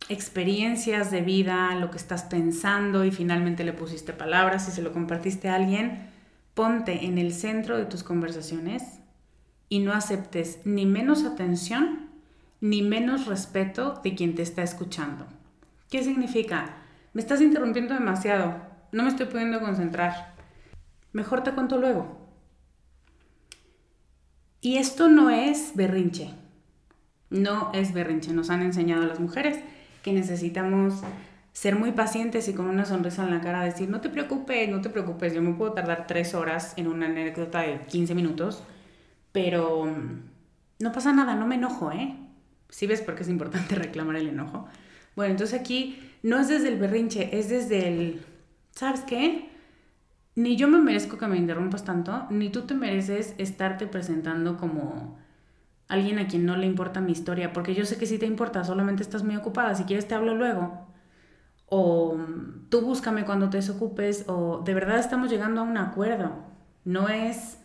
experiencias 0.09 1.11
de 1.11 1.21
vida, 1.21 1.73
lo 1.75 1.89
que 1.89 1.97
estás 1.97 2.23
pensando 2.23 3.05
y 3.05 3.11
finalmente 3.11 3.63
le 3.63 3.73
pusiste 3.73 4.11
palabras 4.11 4.67
y 4.67 4.71
se 4.71 4.81
lo 4.81 4.91
compartiste 4.91 5.49
a 5.49 5.55
alguien, 5.55 6.12
ponte 6.53 7.05
en 7.05 7.17
el 7.17 7.33
centro 7.33 7.77
de 7.77 7.85
tus 7.85 8.03
conversaciones 8.03 8.99
y 9.69 9.79
no 9.79 9.93
aceptes 9.93 10.59
ni 10.65 10.85
menos 10.85 11.23
atención 11.23 12.09
ni 12.61 12.81
menos 12.81 13.25
respeto 13.25 13.99
de 14.03 14.15
quien 14.15 14.35
te 14.35 14.41
está 14.41 14.63
escuchando. 14.63 15.27
¿Qué 15.89 16.03
significa? 16.03 16.77
Me 17.13 17.21
estás 17.21 17.41
interrumpiendo 17.41 17.93
demasiado, 17.93 18.55
no 18.91 19.03
me 19.03 19.09
estoy 19.09 19.25
pudiendo 19.25 19.59
concentrar. 19.59 20.33
Mejor 21.11 21.43
te 21.43 21.51
cuento 21.51 21.77
luego. 21.77 22.23
Y 24.61 24.77
esto 24.77 25.09
no 25.09 25.29
es 25.29 25.73
berrinche. 25.75 26.33
No 27.29 27.71
es 27.73 27.93
berrinche. 27.93 28.31
Nos 28.31 28.49
han 28.49 28.61
enseñado 28.61 29.05
las 29.05 29.19
mujeres 29.19 29.59
que 30.03 30.13
necesitamos 30.13 31.01
ser 31.53 31.77
muy 31.77 31.91
pacientes 31.93 32.47
y 32.49 32.53
con 32.53 32.65
una 32.65 32.85
sonrisa 32.85 33.23
en 33.23 33.31
la 33.31 33.41
cara 33.41 33.63
decir, 33.63 33.89
no 33.89 34.01
te 34.01 34.09
preocupes, 34.09 34.69
no 34.69 34.81
te 34.81 34.89
preocupes, 34.89 35.33
yo 35.33 35.41
me 35.41 35.53
puedo 35.53 35.73
tardar 35.73 36.07
tres 36.07 36.33
horas 36.33 36.73
en 36.77 36.87
una 36.87 37.05
anécdota 37.05 37.61
de 37.61 37.81
15 37.87 38.15
minutos, 38.15 38.63
pero 39.31 39.85
mm, 39.85 40.21
no 40.79 40.91
pasa 40.91 41.13
nada, 41.13 41.35
no 41.35 41.47
me 41.47 41.55
enojo, 41.55 41.91
¿eh? 41.91 42.17
¿Sí 42.69 42.87
ves 42.87 43.01
por 43.01 43.15
qué 43.15 43.23
es 43.23 43.29
importante 43.29 43.75
reclamar 43.75 44.17
el 44.17 44.27
enojo? 44.27 44.67
Bueno, 45.15 45.31
entonces 45.31 45.59
aquí 45.59 45.99
no 46.23 46.39
es 46.39 46.47
desde 46.49 46.69
el 46.69 46.79
berrinche, 46.79 47.37
es 47.37 47.49
desde 47.49 47.87
el, 47.87 48.25
¿sabes 48.71 49.01
qué? 49.01 49.53
ni 50.35 50.55
yo 50.55 50.67
me 50.67 50.79
merezco 50.79 51.17
que 51.17 51.27
me 51.27 51.37
interrumpas 51.37 51.83
tanto, 51.85 52.25
ni 52.29 52.49
tú 52.49 52.63
te 52.63 52.73
mereces 52.73 53.35
estarte 53.37 53.87
presentando 53.87 54.57
como 54.57 55.17
alguien 55.87 56.17
a 56.19 56.27
quien 56.27 56.45
no 56.45 56.57
le 56.57 56.65
importa 56.65 57.01
mi 57.01 57.11
historia, 57.11 57.53
porque 57.53 57.75
yo 57.75 57.85
sé 57.85 57.97
que 57.97 58.07
sí 58.07 58.17
te 58.17 58.25
importa, 58.25 58.63
solamente 58.63 59.03
estás 59.03 59.23
muy 59.23 59.35
ocupada, 59.35 59.75
si 59.75 59.83
quieres 59.83 60.07
te 60.07 60.15
hablo 60.15 60.35
luego. 60.35 60.87
O 61.75 62.15
tú 62.69 62.81
búscame 62.81 63.25
cuando 63.25 63.49
te 63.49 63.57
desocupes, 63.57 64.25
o 64.27 64.61
de 64.63 64.75
verdad 64.75 64.99
estamos 64.99 65.31
llegando 65.31 65.61
a 65.61 65.63
un 65.63 65.77
acuerdo. 65.77 66.35
No 66.85 67.09
es 67.09 67.57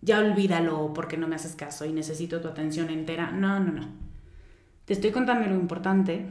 ya 0.00 0.18
olvídalo 0.20 0.94
porque 0.94 1.18
no 1.18 1.28
me 1.28 1.36
haces 1.36 1.54
caso 1.54 1.84
y 1.84 1.92
necesito 1.92 2.40
tu 2.40 2.48
atención 2.48 2.88
entera. 2.88 3.32
No, 3.32 3.60
no, 3.60 3.70
no. 3.70 3.88
Te 4.86 4.94
estoy 4.94 5.10
contando 5.10 5.46
lo 5.46 5.54
importante 5.56 6.26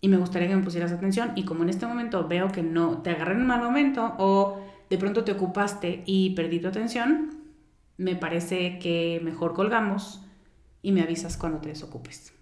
y 0.00 0.08
me 0.08 0.16
gustaría 0.16 0.48
que 0.48 0.56
me 0.56 0.64
pusieras 0.64 0.90
atención 0.90 1.30
y 1.36 1.44
como 1.44 1.62
en 1.62 1.68
este 1.68 1.86
momento 1.86 2.26
veo 2.26 2.50
que 2.50 2.64
no 2.64 3.02
te 3.02 3.10
agarré 3.10 3.34
en 3.34 3.42
un 3.42 3.46
mal 3.46 3.62
momento 3.62 4.16
o 4.18 4.60
de 4.90 4.98
pronto 4.98 5.22
te 5.22 5.30
ocupaste 5.30 6.02
y 6.06 6.30
perdí 6.30 6.58
tu 6.58 6.66
atención, 6.66 7.38
me 7.98 8.16
parece 8.16 8.80
que 8.80 9.20
mejor 9.22 9.54
colgamos 9.54 10.24
y 10.82 10.90
me 10.90 11.02
avisas 11.02 11.36
cuando 11.36 11.60
te 11.60 11.68
desocupes. 11.68 12.37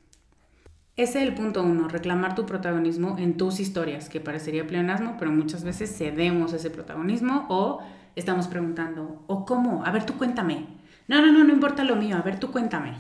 Ese 0.97 1.23
es 1.23 1.29
el 1.29 1.35
punto 1.35 1.63
uno, 1.63 1.89
reclamar 1.89 2.35
tu 2.35 2.47
protagonismo 2.47 3.17
en 3.19 3.37
tus 3.37 3.61
historias, 3.61 4.09
que 4.09 4.19
parecería 4.19 4.67
pleonasmo, 4.67 5.17
pero 5.19 5.31
muchas 5.31 5.63
veces 5.63 5.95
cedemos 5.95 6.55
ese 6.55 6.71
protagonismo 6.71 7.45
o 7.51 7.81
estamos 8.15 8.49
preguntando, 8.49 9.23
¿o 9.27 9.45
cómo? 9.45 9.85
A 9.85 9.91
ver, 9.91 10.07
tú 10.07 10.15
cuéntame. 10.15 10.67
No, 11.07 11.21
no, 11.21 11.31
no, 11.31 11.45
no 11.45 11.53
importa 11.53 11.85
lo 11.85 11.97
mío, 11.97 12.17
a 12.17 12.23
ver, 12.23 12.41
tú 12.41 12.51
cuéntame. 12.51 12.95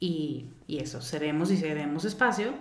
Y, 0.00 0.46
y 0.66 0.78
eso, 0.78 1.02
cedemos 1.02 1.50
y 1.50 1.58
cedemos 1.58 2.06
espacio. 2.06 2.54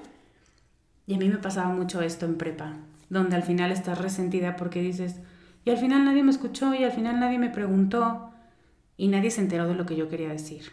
Y 1.07 1.15
a 1.15 1.17
mí 1.19 1.29
me 1.29 1.37
pasaba 1.37 1.69
mucho 1.69 2.01
esto 2.01 2.25
en 2.25 2.37
prepa, 2.37 2.73
donde 3.09 3.37
al 3.37 3.43
final 3.43 3.71
estás 3.71 4.01
resentida 4.01 4.57
porque 4.57 4.81
dices, 4.81 5.21
y 5.63 5.69
al 5.69 5.77
final 5.77 6.03
nadie 6.03 6.23
me 6.23 6.31
escuchó 6.31 6.75
y 6.75 6.83
al 6.83 6.91
final 6.91 7.21
nadie 7.21 7.39
me 7.39 7.49
preguntó 7.49 8.31
y 8.97 9.07
nadie 9.07 9.31
se 9.31 9.39
enteró 9.39 9.67
de 9.67 9.75
lo 9.75 9.85
que 9.85 9.95
yo 9.95 10.09
quería 10.09 10.29
decir. 10.29 10.71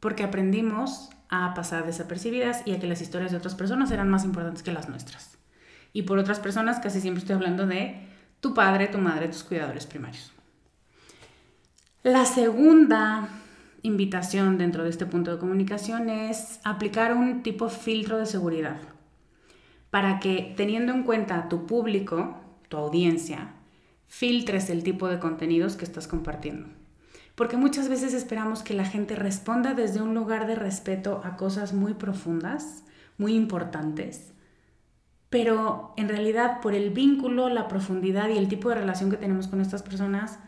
Porque 0.00 0.22
aprendimos 0.22 1.10
a 1.28 1.54
pasar 1.54 1.86
desapercibidas 1.86 2.62
y 2.66 2.72
a 2.72 2.80
que 2.80 2.86
las 2.86 3.00
historias 3.00 3.30
de 3.30 3.36
otras 3.36 3.54
personas 3.54 3.90
eran 3.90 4.08
más 4.08 4.24
importantes 4.24 4.62
que 4.62 4.72
las 4.72 4.88
nuestras. 4.88 5.38
Y 5.92 6.02
por 6.02 6.18
otras 6.18 6.40
personas 6.40 6.80
casi 6.80 7.00
siempre 7.00 7.20
estoy 7.20 7.36
hablando 7.36 7.66
de 7.66 8.06
tu 8.40 8.54
padre, 8.54 8.88
tu 8.88 8.98
madre, 8.98 9.28
tus 9.28 9.44
cuidadores 9.44 9.86
primarios. 9.86 10.32
La 12.02 12.24
segunda 12.24 13.28
invitación 13.82 14.58
dentro 14.58 14.84
de 14.84 14.90
este 14.90 15.06
punto 15.06 15.32
de 15.32 15.38
comunicación 15.38 16.08
es 16.08 16.60
aplicar 16.64 17.14
un 17.14 17.42
tipo 17.42 17.68
filtro 17.68 18.18
de 18.18 18.26
seguridad 18.26 18.78
para 19.90 20.20
que 20.20 20.54
teniendo 20.56 20.92
en 20.92 21.02
cuenta 21.02 21.48
tu 21.48 21.66
público, 21.66 22.36
tu 22.68 22.76
audiencia, 22.76 23.54
filtres 24.06 24.70
el 24.70 24.82
tipo 24.82 25.08
de 25.08 25.18
contenidos 25.18 25.76
que 25.76 25.84
estás 25.84 26.06
compartiendo. 26.06 26.68
Porque 27.38 27.56
muchas 27.56 27.88
veces 27.88 28.14
esperamos 28.14 28.64
que 28.64 28.74
la 28.74 28.84
gente 28.84 29.14
responda 29.14 29.72
desde 29.72 30.02
un 30.02 30.12
lugar 30.12 30.48
de 30.48 30.56
respeto 30.56 31.20
a 31.22 31.36
cosas 31.36 31.72
muy 31.72 31.94
profundas, 31.94 32.82
muy 33.16 33.36
importantes, 33.36 34.32
pero 35.30 35.94
en 35.96 36.08
realidad 36.08 36.60
por 36.60 36.74
el 36.74 36.90
vínculo, 36.90 37.48
la 37.48 37.68
profundidad 37.68 38.28
y 38.28 38.36
el 38.36 38.48
tipo 38.48 38.70
de 38.70 38.74
relación 38.74 39.08
que 39.08 39.18
tenemos 39.18 39.46
con 39.46 39.60
estas 39.60 39.84
personas, 39.84 40.40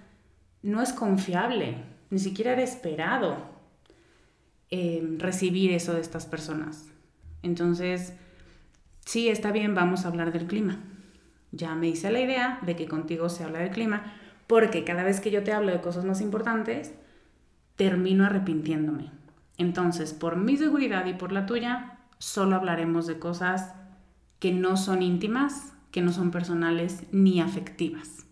no 0.62 0.83
es 0.83 0.92
confiable, 0.92 1.76
ni 2.11 2.18
siquiera 2.18 2.55
era 2.55 2.62
esperado 2.62 3.37
eh, 4.68 5.14
recibir 5.18 5.70
eso 5.70 5.94
de 5.94 6.00
estas 6.00 6.26
personas. 6.26 6.88
Entonces, 7.44 8.14
sí, 9.07 9.29
está 9.29 9.53
bien, 9.53 9.76
vamos 9.76 10.05
a 10.05 10.09
hablar 10.09 10.33
del 10.33 10.48
clima. 10.48 10.83
Ya 11.53 11.76
me 11.76 11.87
hice 11.87 12.11
la 12.11 12.20
idea 12.20 12.59
de 12.62 12.74
que 12.74 12.88
contigo 12.88 13.29
se 13.29 13.44
habla 13.44 13.61
del 13.61 13.70
clima, 13.70 14.12
porque 14.50 14.82
cada 14.82 15.04
vez 15.04 15.20
que 15.20 15.30
yo 15.30 15.44
te 15.44 15.52
hablo 15.52 15.70
de 15.70 15.80
cosas 15.80 16.04
más 16.04 16.20
importantes, 16.20 16.92
termino 17.76 18.24
arrepintiéndome. 18.24 19.12
Entonces, 19.58 20.12
por 20.12 20.36
mi 20.36 20.56
seguridad 20.56 21.06
y 21.06 21.14
por 21.14 21.30
la 21.30 21.46
tuya, 21.46 22.00
solo 22.18 22.56
hablaremos 22.56 23.06
de 23.06 23.20
cosas 23.20 23.74
que 24.40 24.50
no 24.50 24.76
son 24.76 25.02
íntimas, 25.02 25.72
que 25.92 26.02
no 26.02 26.12
son 26.12 26.32
personales 26.32 27.04
ni 27.12 27.40
afectivas. 27.40 28.26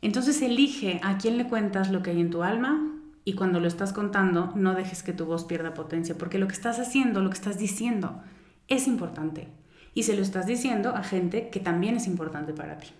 Entonces 0.00 0.40
elige 0.42 1.00
a 1.02 1.18
quién 1.18 1.38
le 1.38 1.48
cuentas 1.48 1.90
lo 1.90 2.04
que 2.04 2.10
hay 2.10 2.20
en 2.20 2.30
tu 2.30 2.44
alma 2.44 2.88
y 3.24 3.32
cuando 3.32 3.58
lo 3.58 3.66
estás 3.66 3.92
contando 3.92 4.52
no 4.54 4.74
dejes 4.74 5.02
que 5.02 5.12
tu 5.12 5.26
voz 5.26 5.42
pierda 5.42 5.74
potencia, 5.74 6.16
porque 6.16 6.38
lo 6.38 6.46
que 6.46 6.54
estás 6.54 6.78
haciendo, 6.78 7.20
lo 7.20 7.30
que 7.30 7.38
estás 7.38 7.58
diciendo, 7.58 8.22
es 8.68 8.86
importante. 8.86 9.48
Y 9.92 10.04
se 10.04 10.14
lo 10.14 10.22
estás 10.22 10.46
diciendo 10.46 10.90
a 10.94 11.02
gente 11.02 11.50
que 11.50 11.58
también 11.58 11.96
es 11.96 12.06
importante 12.06 12.52
para 12.52 12.78
ti. 12.78 12.90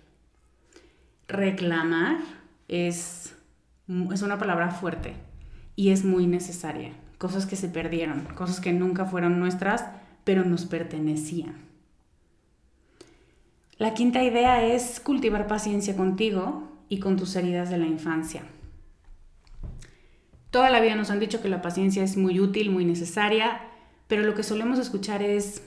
Reclamar 1.27 2.17
es, 2.67 3.35
es 4.11 4.21
una 4.21 4.37
palabra 4.37 4.71
fuerte 4.71 5.15
y 5.75 5.89
es 5.89 6.03
muy 6.03 6.27
necesaria. 6.27 6.91
Cosas 7.17 7.45
que 7.45 7.55
se 7.55 7.69
perdieron, 7.69 8.25
cosas 8.35 8.59
que 8.59 8.73
nunca 8.73 9.05
fueron 9.05 9.39
nuestras, 9.39 9.85
pero 10.23 10.43
nos 10.43 10.65
pertenecían. 10.65 11.55
La 13.77 13.93
quinta 13.93 14.23
idea 14.23 14.63
es 14.65 14.99
cultivar 14.99 15.47
paciencia 15.47 15.95
contigo 15.95 16.69
y 16.89 16.99
con 16.99 17.17
tus 17.17 17.35
heridas 17.35 17.69
de 17.69 17.77
la 17.77 17.87
infancia. 17.87 18.43
Toda 20.51 20.69
la 20.69 20.79
vida 20.79 20.95
nos 20.95 21.09
han 21.09 21.19
dicho 21.19 21.41
que 21.41 21.49
la 21.49 21.63
paciencia 21.63 22.03
es 22.03 22.15
muy 22.15 22.39
útil, 22.39 22.69
muy 22.69 22.85
necesaria, 22.85 23.61
pero 24.07 24.21
lo 24.21 24.35
que 24.35 24.43
solemos 24.43 24.77
escuchar 24.77 25.23
es 25.23 25.63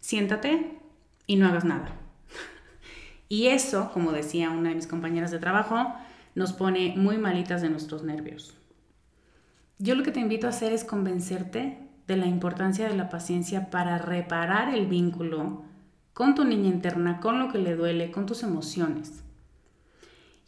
siéntate 0.00 0.78
y 1.26 1.36
no 1.36 1.46
hagas 1.46 1.64
nada. 1.64 1.99
Y 3.30 3.46
eso, 3.46 3.92
como 3.92 4.10
decía 4.10 4.50
una 4.50 4.70
de 4.70 4.74
mis 4.74 4.88
compañeras 4.88 5.30
de 5.30 5.38
trabajo, 5.38 5.94
nos 6.34 6.52
pone 6.52 6.94
muy 6.96 7.16
malitas 7.16 7.62
de 7.62 7.70
nuestros 7.70 8.02
nervios. 8.02 8.56
Yo 9.78 9.94
lo 9.94 10.02
que 10.02 10.10
te 10.10 10.18
invito 10.18 10.48
a 10.48 10.50
hacer 10.50 10.72
es 10.72 10.82
convencerte 10.82 11.78
de 12.08 12.16
la 12.16 12.26
importancia 12.26 12.88
de 12.88 12.96
la 12.96 13.08
paciencia 13.08 13.70
para 13.70 13.98
reparar 13.98 14.74
el 14.74 14.88
vínculo 14.88 15.62
con 16.12 16.34
tu 16.34 16.44
niña 16.44 16.70
interna, 16.70 17.20
con 17.20 17.38
lo 17.38 17.52
que 17.52 17.58
le 17.58 17.76
duele, 17.76 18.10
con 18.10 18.26
tus 18.26 18.42
emociones. 18.42 19.22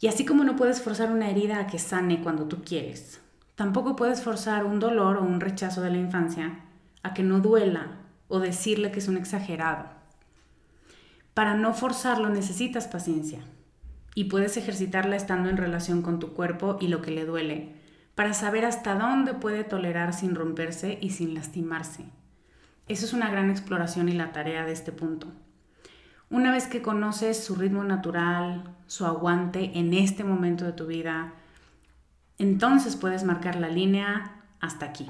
Y 0.01 0.07
así 0.07 0.25
como 0.25 0.43
no 0.43 0.57
puedes 0.57 0.81
forzar 0.81 1.09
una 1.09 1.29
herida 1.29 1.59
a 1.59 1.67
que 1.67 1.79
sane 1.79 2.21
cuando 2.21 2.49
tú 2.49 2.63
quieres, 2.65 3.21
tampoco 3.55 3.95
puedes 3.95 4.21
forzar 4.21 4.65
un 4.65 4.81
dolor 4.81 5.15
o 5.15 5.23
un 5.23 5.39
rechazo 5.39 5.79
de 5.79 5.91
la 5.91 5.99
infancia 5.99 6.59
a 7.01 7.13
que 7.13 7.23
no 7.23 7.39
duela 7.39 7.99
o 8.27 8.41
decirle 8.41 8.91
que 8.91 8.99
es 8.99 9.07
un 9.07 9.15
exagerado. 9.15 10.02
Para 11.33 11.55
no 11.55 11.73
forzarlo 11.73 12.29
necesitas 12.29 12.87
paciencia 12.87 13.39
y 14.15 14.25
puedes 14.25 14.57
ejercitarla 14.57 15.15
estando 15.15 15.49
en 15.49 15.57
relación 15.57 16.01
con 16.01 16.19
tu 16.19 16.33
cuerpo 16.33 16.77
y 16.79 16.87
lo 16.87 17.01
que 17.01 17.11
le 17.11 17.25
duele, 17.25 17.75
para 18.15 18.33
saber 18.33 18.65
hasta 18.65 18.95
dónde 18.95 19.33
puede 19.33 19.63
tolerar 19.63 20.13
sin 20.13 20.35
romperse 20.35 20.99
y 21.01 21.09
sin 21.09 21.33
lastimarse. 21.33 22.05
Eso 22.87 23.05
es 23.05 23.13
una 23.13 23.29
gran 23.29 23.49
exploración 23.49 24.09
y 24.09 24.13
la 24.13 24.31
tarea 24.31 24.65
de 24.65 24.71
este 24.71 24.91
punto. 24.91 25.27
Una 26.29 26.51
vez 26.51 26.67
que 26.67 26.81
conoces 26.81 27.43
su 27.43 27.55
ritmo 27.55 27.83
natural, 27.83 28.75
su 28.87 29.05
aguante 29.05 29.71
en 29.79 29.93
este 29.93 30.23
momento 30.23 30.65
de 30.65 30.73
tu 30.73 30.85
vida, 30.85 31.33
entonces 32.37 32.95
puedes 32.95 33.23
marcar 33.23 33.55
la 33.55 33.69
línea 33.69 34.41
hasta 34.59 34.85
aquí. 34.85 35.09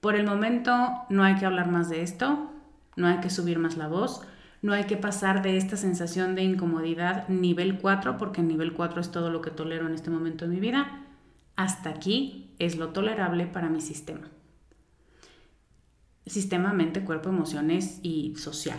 Por 0.00 0.14
el 0.14 0.26
momento 0.26 1.04
no 1.08 1.24
hay 1.24 1.34
que 1.36 1.46
hablar 1.46 1.70
más 1.70 1.88
de 1.88 2.02
esto, 2.02 2.50
no 2.96 3.08
hay 3.08 3.18
que 3.18 3.30
subir 3.30 3.58
más 3.58 3.76
la 3.76 3.88
voz, 3.88 4.26
no 4.64 4.72
hay 4.72 4.84
que 4.84 4.96
pasar 4.96 5.42
de 5.42 5.58
esta 5.58 5.76
sensación 5.76 6.34
de 6.34 6.42
incomodidad 6.42 7.28
nivel 7.28 7.76
4, 7.76 8.16
porque 8.16 8.40
nivel 8.40 8.72
4 8.72 8.98
es 8.98 9.10
todo 9.10 9.28
lo 9.28 9.42
que 9.42 9.50
tolero 9.50 9.86
en 9.86 9.92
este 9.92 10.08
momento 10.08 10.46
de 10.46 10.54
mi 10.54 10.58
vida, 10.58 11.04
hasta 11.54 11.90
aquí 11.90 12.54
es 12.58 12.78
lo 12.78 12.88
tolerable 12.88 13.46
para 13.46 13.68
mi 13.68 13.82
sistema. 13.82 14.30
Sistema, 16.24 16.72
mente, 16.72 17.04
cuerpo, 17.04 17.28
emociones 17.28 18.00
y 18.02 18.36
social. 18.36 18.78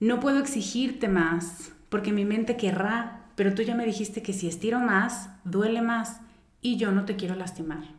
No 0.00 0.18
puedo 0.18 0.40
exigirte 0.40 1.06
más 1.06 1.70
porque 1.88 2.12
mi 2.12 2.24
mente 2.24 2.56
querrá, 2.56 3.30
pero 3.36 3.54
tú 3.54 3.62
ya 3.62 3.76
me 3.76 3.86
dijiste 3.86 4.20
que 4.20 4.32
si 4.32 4.48
estiro 4.48 4.80
más, 4.80 5.30
duele 5.44 5.80
más 5.80 6.22
y 6.60 6.76
yo 6.76 6.90
no 6.90 7.04
te 7.04 7.14
quiero 7.14 7.36
lastimar. 7.36 7.97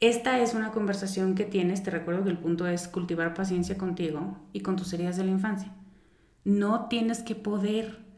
Esta 0.00 0.40
es 0.40 0.54
una 0.54 0.70
conversación 0.70 1.34
que 1.34 1.44
tienes, 1.44 1.82
te 1.82 1.90
recuerdo 1.90 2.24
que 2.24 2.30
el 2.30 2.38
punto 2.38 2.66
es 2.66 2.88
cultivar 2.88 3.34
paciencia 3.34 3.76
contigo 3.76 4.38
y 4.52 4.60
con 4.60 4.76
tus 4.76 4.92
heridas 4.92 5.16
de 5.16 5.24
la 5.24 5.30
infancia. 5.30 5.72
No 6.44 6.86
tienes 6.88 7.22
que 7.22 7.34
poder 7.34 8.10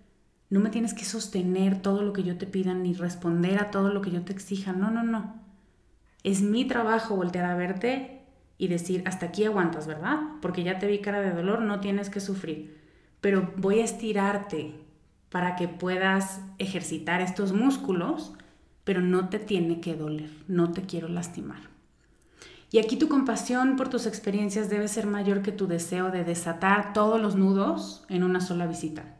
no 0.52 0.60
me 0.60 0.68
tienes 0.68 0.92
que 0.92 1.06
sostener 1.06 1.80
todo 1.80 2.02
lo 2.02 2.12
que 2.12 2.24
yo 2.24 2.36
te 2.36 2.46
pida 2.46 2.74
ni 2.74 2.92
responder 2.92 3.58
a 3.58 3.70
todo 3.70 3.88
lo 3.88 4.02
que 4.02 4.10
yo 4.10 4.20
te 4.20 4.34
exija. 4.34 4.74
No, 4.74 4.90
no, 4.90 5.02
no. 5.02 5.34
Es 6.24 6.42
mi 6.42 6.66
trabajo 6.66 7.16
voltear 7.16 7.46
a 7.46 7.54
verte 7.54 8.20
y 8.58 8.68
decir, 8.68 9.02
hasta 9.06 9.24
aquí 9.24 9.46
aguantas, 9.46 9.86
¿verdad? 9.86 10.18
Porque 10.42 10.62
ya 10.62 10.78
te 10.78 10.86
vi 10.86 10.98
cara 10.98 11.22
de 11.22 11.32
dolor, 11.32 11.62
no 11.62 11.80
tienes 11.80 12.10
que 12.10 12.20
sufrir. 12.20 12.78
Pero 13.22 13.50
voy 13.56 13.80
a 13.80 13.84
estirarte 13.84 14.74
para 15.30 15.56
que 15.56 15.68
puedas 15.68 16.42
ejercitar 16.58 17.22
estos 17.22 17.54
músculos, 17.54 18.34
pero 18.84 19.00
no 19.00 19.30
te 19.30 19.38
tiene 19.38 19.80
que 19.80 19.96
doler, 19.96 20.28
no 20.48 20.70
te 20.72 20.82
quiero 20.82 21.08
lastimar. 21.08 21.71
Y 22.72 22.78
aquí 22.78 22.96
tu 22.96 23.08
compasión 23.08 23.76
por 23.76 23.90
tus 23.90 24.06
experiencias 24.06 24.70
debe 24.70 24.88
ser 24.88 25.06
mayor 25.06 25.42
que 25.42 25.52
tu 25.52 25.66
deseo 25.66 26.10
de 26.10 26.24
desatar 26.24 26.94
todos 26.94 27.20
los 27.20 27.36
nudos 27.36 28.02
en 28.08 28.24
una 28.24 28.40
sola 28.40 28.66
visita. 28.66 29.14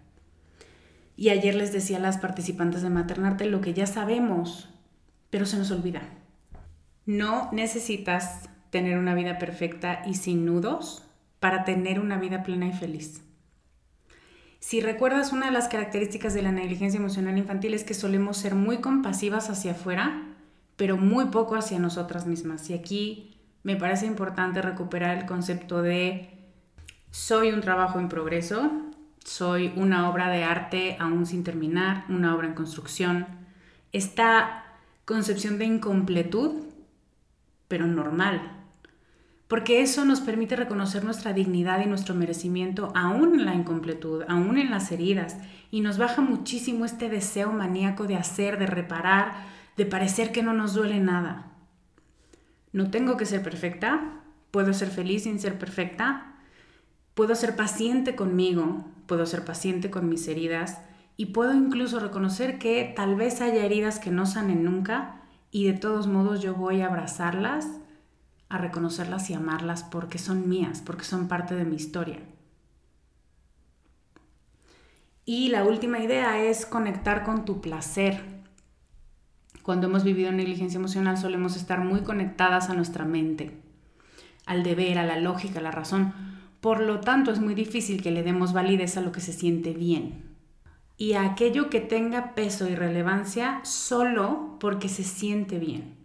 Y 1.17 1.29
ayer 1.29 1.55
les 1.55 1.71
decía 1.71 1.99
a 1.99 2.01
las 2.01 2.17
participantes 2.17 2.81
de 2.81 2.89
Maternarte 2.89 3.45
lo 3.45 3.61
que 3.61 3.75
ya 3.75 3.87
sabemos, 3.87 4.71
pero 5.29 5.45
se 5.45 5.59
nos 5.59 5.71
olvida. 5.71 6.01
No 7.05 7.51
necesitas 7.53 8.49
tener 8.71 8.97
una 8.97 9.15
vida 9.15 9.39
perfecta 9.39 10.01
y 10.07 10.15
sin 10.15 10.47
nudos 10.47 11.05
para 11.39 11.65
tener 11.65 12.01
una 12.01 12.17
vida 12.17 12.45
plena 12.45 12.69
y 12.69 12.73
feliz. 12.73 13.21
Si 14.61 14.81
recuerdas, 14.81 15.31
una 15.33 15.47
de 15.47 15.53
las 15.53 15.69
características 15.69 16.33
de 16.33 16.41
la 16.41 16.53
negligencia 16.53 16.99
emocional 16.99 17.37
infantil 17.37 17.75
es 17.75 17.85
que 17.85 17.93
solemos 17.93 18.39
ser 18.39 18.55
muy 18.55 18.79
compasivas 18.79 19.51
hacia 19.51 19.73
afuera, 19.73 20.37
pero 20.77 20.97
muy 20.97 21.27
poco 21.27 21.55
hacia 21.55 21.79
nosotras 21.79 22.27
mismas. 22.27 22.71
Y 22.71 22.75
aquí 22.75 23.32
me 23.63 23.77
parece 23.77 24.07
importante 24.07 24.63
recuperar 24.63 25.19
el 25.19 25.27
concepto 25.27 25.83
de 25.83 26.31
soy 27.11 27.53
un 27.53 27.61
trabajo 27.61 27.99
en 28.01 28.09
progreso, 28.09 28.71
soy 29.25 29.73
una 29.77 30.09
obra 30.11 30.31
de 30.31 30.45
arte 30.45 30.97
aún 30.99 31.27
sin 31.27 31.45
terminar, 31.45 32.05
una 32.09 32.35
obra 32.35 32.49
en 32.49 32.55
construcción. 32.55 33.27
Esta 33.93 34.65
concepción 35.05 35.59
de 35.59 35.67
incompletud, 35.67 36.63
pero 37.69 37.87
normal, 37.87 38.63
porque 39.47 39.83
eso 39.83 40.07
nos 40.07 40.23
permite 40.23 40.57
reconocer 40.57 41.05
nuestra 41.05 41.35
dignidad 41.35 41.85
y 41.85 41.87
nuestro 41.87 42.15
merecimiento 42.15 42.91
aún 42.95 43.39
en 43.39 43.45
la 43.45 43.55
incompletud, 43.55 44.25
aún 44.27 44.57
en 44.57 44.71
las 44.71 44.91
heridas, 44.91 45.37
y 45.71 45.83
nos 45.83 45.99
baja 45.99 46.23
muchísimo 46.23 46.87
este 46.87 47.11
deseo 47.11 47.53
maníaco 47.53 48.07
de 48.07 48.17
hacer, 48.17 48.59
de 48.59 48.67
reparar, 48.67 49.35
de 49.77 49.85
parecer 49.85 50.33
que 50.33 50.43
no 50.43 50.55
nos 50.55 50.73
duele 50.73 51.01
nada. 51.01 51.52
No 52.73 52.91
tengo 52.91 53.17
que 53.17 53.27
ser 53.27 53.43
perfecta, 53.43 54.23
puedo 54.51 54.73
ser 54.73 54.89
feliz 54.89 55.25
sin 55.25 55.39
ser 55.39 55.59
perfecta, 55.59 56.37
puedo 57.15 57.35
ser 57.35 57.57
paciente 57.57 58.15
conmigo, 58.15 58.87
puedo 59.07 59.27
ser 59.27 59.45
paciente 59.45 59.91
con 59.91 60.09
mis 60.09 60.27
heridas 60.29 60.79
y 61.17 61.27
puedo 61.27 61.55
incluso 61.55 62.01
reconocer 62.01 62.59
que 62.59 62.93
tal 62.97 63.15
vez 63.15 63.41
haya 63.41 63.65
heridas 63.65 63.99
que 63.99 64.11
no 64.11 64.27
sanen 64.27 64.65
nunca 64.65 65.23
y 65.51 65.67
de 65.67 65.75
todos 65.75 66.07
modos 66.07 66.41
yo 66.41 66.55
voy 66.55 66.81
a 66.81 66.87
abrazarlas 66.87 67.69
a 68.49 68.59
reconocerlas 68.59 69.31
y 69.31 69.35
amarlas 69.35 69.83
porque 69.83 70.19
son 70.19 70.49
mías, 70.49 70.83
porque 70.85 71.05
son 71.05 71.27
parte 71.27 71.55
de 71.55 71.65
mi 71.65 71.77
historia. 71.77 72.19
Y 75.25 75.49
la 75.49 75.65
última 75.65 76.01
idea 76.01 76.43
es 76.43 76.67
conectar 76.67 77.23
con 77.25 77.47
tu 77.47 77.63
placer. 77.63 78.42
Cuando 79.63 79.87
hemos 79.87 80.03
vivido 80.03 80.33
negligencia 80.33 80.79
emocional 80.79 81.19
solemos 81.19 81.57
estar 81.57 81.85
muy 81.85 82.01
conectadas 82.01 82.69
a 82.69 82.75
nuestra 82.75 83.05
mente, 83.05 83.59
al 84.45 84.63
deber, 84.63 84.99
a 84.99 85.07
la 85.07 85.21
lógica, 85.21 85.61
a 85.61 85.63
la 85.63 85.71
razón. 85.71 86.13
Por 86.61 86.81
lo 86.81 87.01
tanto, 87.01 87.31
es 87.31 87.41
muy 87.41 87.55
difícil 87.55 88.03
que 88.03 88.11
le 88.11 88.23
demos 88.23 88.53
validez 88.53 88.97
a 88.97 89.01
lo 89.01 89.13
que 89.13 89.21
se 89.21 89.33
siente 89.33 89.73
bien 89.73 90.33
y 90.97 91.15
a 91.15 91.25
aquello 91.25 91.71
que 91.71 91.81
tenga 91.81 92.35
peso 92.35 92.69
y 92.69 92.75
relevancia 92.75 93.61
solo 93.65 94.57
porque 94.61 94.89
se 94.89 95.05
siente 95.05 95.59
bien. 95.59 95.97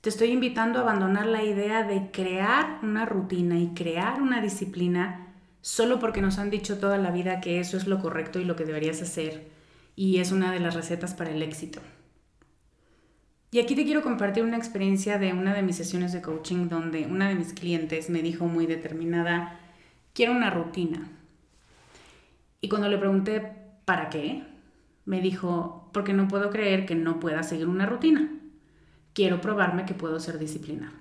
Te 0.00 0.08
estoy 0.08 0.30
invitando 0.30 0.78
a 0.78 0.82
abandonar 0.82 1.26
la 1.26 1.44
idea 1.44 1.84
de 1.84 2.10
crear 2.10 2.80
una 2.82 3.06
rutina 3.06 3.58
y 3.58 3.68
crear 3.68 4.20
una 4.20 4.40
disciplina 4.40 5.32
solo 5.60 6.00
porque 6.00 6.22
nos 6.22 6.38
han 6.38 6.50
dicho 6.50 6.78
toda 6.78 6.98
la 6.98 7.12
vida 7.12 7.40
que 7.40 7.60
eso 7.60 7.76
es 7.76 7.86
lo 7.86 8.00
correcto 8.00 8.40
y 8.40 8.44
lo 8.44 8.56
que 8.56 8.64
deberías 8.64 9.00
hacer 9.00 9.48
y 9.94 10.18
es 10.18 10.32
una 10.32 10.50
de 10.50 10.60
las 10.60 10.74
recetas 10.74 11.14
para 11.14 11.30
el 11.30 11.42
éxito. 11.42 11.80
Y 13.52 13.60
aquí 13.60 13.76
te 13.76 13.84
quiero 13.84 14.02
compartir 14.02 14.42
una 14.42 14.56
experiencia 14.56 15.18
de 15.18 15.32
una 15.32 15.54
de 15.54 15.62
mis 15.62 15.76
sesiones 15.76 16.12
de 16.12 16.22
coaching 16.22 16.68
donde 16.68 17.06
una 17.06 17.28
de 17.28 17.36
mis 17.36 17.52
clientes 17.52 18.10
me 18.10 18.22
dijo 18.22 18.46
muy 18.46 18.66
determinada, 18.66 19.60
quiero 20.12 20.32
una 20.32 20.50
rutina. 20.50 21.08
Y 22.60 22.68
cuando 22.68 22.88
le 22.88 22.98
pregunté, 22.98 23.52
¿para 23.84 24.10
qué? 24.10 24.42
Me 25.04 25.20
dijo, 25.20 25.88
porque 25.92 26.12
no 26.12 26.26
puedo 26.26 26.50
creer 26.50 26.86
que 26.86 26.96
no 26.96 27.20
pueda 27.20 27.44
seguir 27.44 27.68
una 27.68 27.86
rutina 27.86 28.28
quiero 29.14 29.40
probarme 29.40 29.84
que 29.84 29.94
puedo 29.94 30.18
ser 30.20 30.38
disciplinada. 30.38 30.94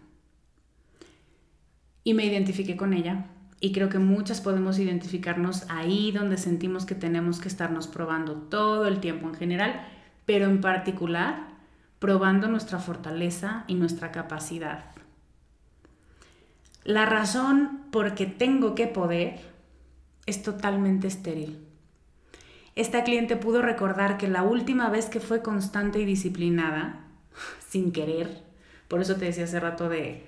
Y 2.03 2.13
me 2.13 2.25
identifiqué 2.25 2.75
con 2.75 2.93
ella 2.93 3.25
y 3.59 3.71
creo 3.71 3.89
que 3.89 3.99
muchas 3.99 4.41
podemos 4.41 4.79
identificarnos 4.79 5.65
ahí 5.69 6.11
donde 6.11 6.37
sentimos 6.37 6.85
que 6.85 6.95
tenemos 6.95 7.39
que 7.39 7.47
estarnos 7.47 7.87
probando 7.87 8.33
todo 8.33 8.87
el 8.87 8.99
tiempo 8.99 9.27
en 9.27 9.35
general, 9.35 9.85
pero 10.25 10.45
en 10.45 10.61
particular 10.61 11.50
probando 12.01 12.47
nuestra 12.47 12.79
fortaleza 12.79 13.63
y 13.67 13.75
nuestra 13.75 14.11
capacidad. 14.11 14.85
La 16.83 17.05
razón 17.05 17.83
por 17.91 18.15
que 18.15 18.25
tengo 18.25 18.73
que 18.73 18.87
poder 18.87 19.39
es 20.25 20.41
totalmente 20.41 21.07
estéril. 21.07 21.63
Esta 22.75 23.03
cliente 23.03 23.35
pudo 23.35 23.61
recordar 23.61 24.17
que 24.17 24.27
la 24.27 24.41
última 24.41 24.89
vez 24.89 25.09
que 25.09 25.19
fue 25.19 25.43
constante 25.43 25.99
y 25.99 26.05
disciplinada 26.05 27.05
sin 27.69 27.91
querer. 27.91 28.45
Por 28.87 28.99
eso 28.99 29.17
te 29.17 29.25
decía 29.25 29.43
hace 29.43 29.59
rato 29.59 29.87
de, 29.87 30.25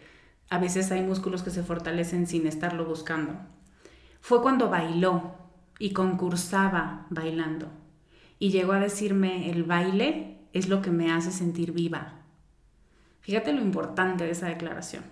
a 0.51 0.59
veces 0.59 0.91
hay 0.91 1.01
músculos 1.01 1.41
que 1.41 1.49
se 1.49 1.63
fortalecen 1.63 2.27
sin 2.27 2.45
estarlo 2.45 2.85
buscando. 2.85 3.33
Fue 4.21 4.43
cuando 4.43 4.69
bailó 4.69 5.33
y 5.79 5.91
concursaba 5.91 7.07
bailando. 7.09 7.71
Y 8.37 8.51
llegó 8.51 8.73
a 8.73 8.79
decirme, 8.79 9.49
el 9.49 9.63
baile 9.63 10.42
es 10.53 10.69
lo 10.69 10.81
que 10.81 10.91
me 10.91 11.11
hace 11.11 11.31
sentir 11.31 11.73
viva. 11.73 12.21
Fíjate 13.19 13.51
lo 13.51 13.61
importante 13.61 14.23
de 14.23 14.31
esa 14.31 14.47
declaración. 14.47 15.03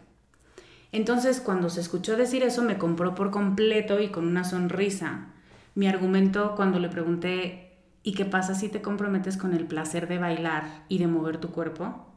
Entonces, 0.94 1.42
cuando 1.42 1.70
se 1.70 1.82
escuchó 1.82 2.16
decir 2.16 2.44
eso, 2.44 2.64
me 2.64 2.78
compró 2.78 3.16
por 3.16 3.32
completo 3.32 4.00
y 4.00 4.10
con 4.10 4.28
una 4.28 4.44
sonrisa. 4.44 5.28
Mi 5.76 5.88
argumento 5.88 6.56
cuando 6.56 6.80
le 6.80 6.90
pregunté 6.90 7.72
¿Y 8.04 8.14
qué 8.14 8.26
pasa 8.26 8.56
si 8.56 8.70
te 8.70 8.82
comprometes 8.82 9.38
con 9.38 9.54
el 9.54 9.68
placer 9.68 10.08
de 10.08 10.18
bailar 10.18 10.86
y 10.90 10.98
de 10.98 11.08
mover 11.08 11.38
tu 11.38 11.52
cuerpo? 11.52 12.08